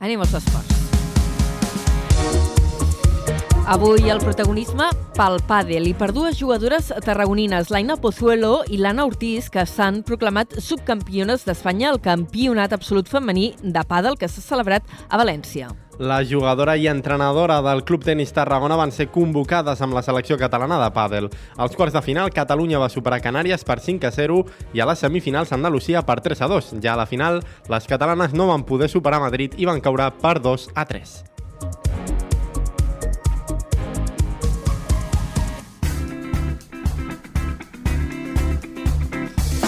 [0.03, 1.02] Anem als esports.
[3.73, 4.85] Avui el protagonisme
[5.17, 10.59] pel pàdel i per dues jugadores tarragonines, l'Aina Pozuelo i l'Anna Ortiz, que s'han proclamat
[10.61, 15.73] subcampiones d'Espanya al Campionat Absolut Femení de pàdel que s'ha celebrat a València.
[15.97, 20.77] La jugadora i entrenadora del Club Tenis Tarragona van ser convocades amb la selecció catalana
[20.85, 21.33] de pàdel.
[21.57, 24.43] Als quarts de final, Catalunya va superar Canàries per 5 a 0
[24.77, 26.75] i a les semifinals Andalusia per 3 a 2.
[26.85, 27.41] Ja a la final,
[27.73, 31.32] les catalanes no van poder superar Madrid i van caure per 2 a 3.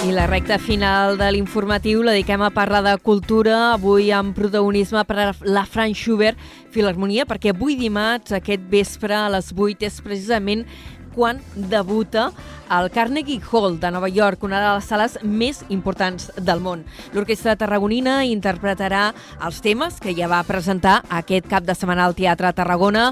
[0.04, 5.00] I la recta final de l'informatiu la dediquem a parlar de cultura, avui amb protagonisme
[5.08, 6.36] per la Franz Schubert
[6.74, 10.66] Filharmonia, perquè avui dimarts, aquest vespre a les 8, és precisament
[11.14, 12.32] quan debuta
[12.68, 16.84] al Carnegie Hall de Nova York, una de les sales més importants del món.
[17.14, 19.12] L'Orquestra Tarragonina interpretarà
[19.44, 23.10] els temes que ja va presentar aquest cap de setmana al Teatre Tarragona,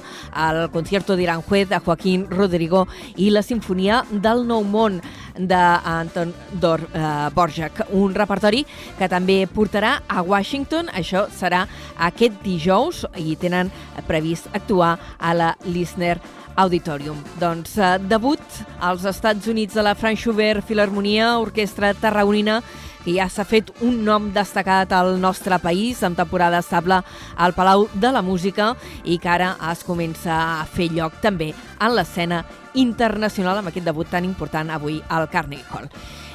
[0.48, 2.86] el Concierto d'Iranjuez de Joaquín Rodrigo
[3.16, 5.00] i la Sinfonia del Nou Món
[5.38, 8.64] d'Anton Dor uh, Borjak, un repertori
[8.98, 11.64] que també portarà a Washington, això serà
[11.98, 13.72] aquest dijous i tenen
[14.08, 16.18] previst actuar a la Lisner
[16.56, 17.18] Auditorium.
[17.40, 22.60] Doncs eh, debut als Estats Units de la Franz Schubert Filharmonia, orquestra tarragonina,
[23.04, 27.00] que ja s'ha fet un nom destacat al nostre país, amb temporada estable
[27.36, 28.72] al Palau de la Música
[29.04, 32.44] i que ara es comença a fer lloc també en l'escena
[32.74, 35.90] internacional amb aquest debut tan important avui al Carnegie Hall.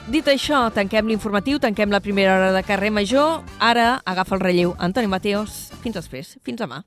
[0.07, 3.41] Dit això, tanquem l'informatiu, tanquem la primera hora de carrer major.
[3.59, 5.67] Ara agafa el relleu Antoni Mateos.
[5.83, 6.37] Fins després.
[6.47, 6.85] Fins demà.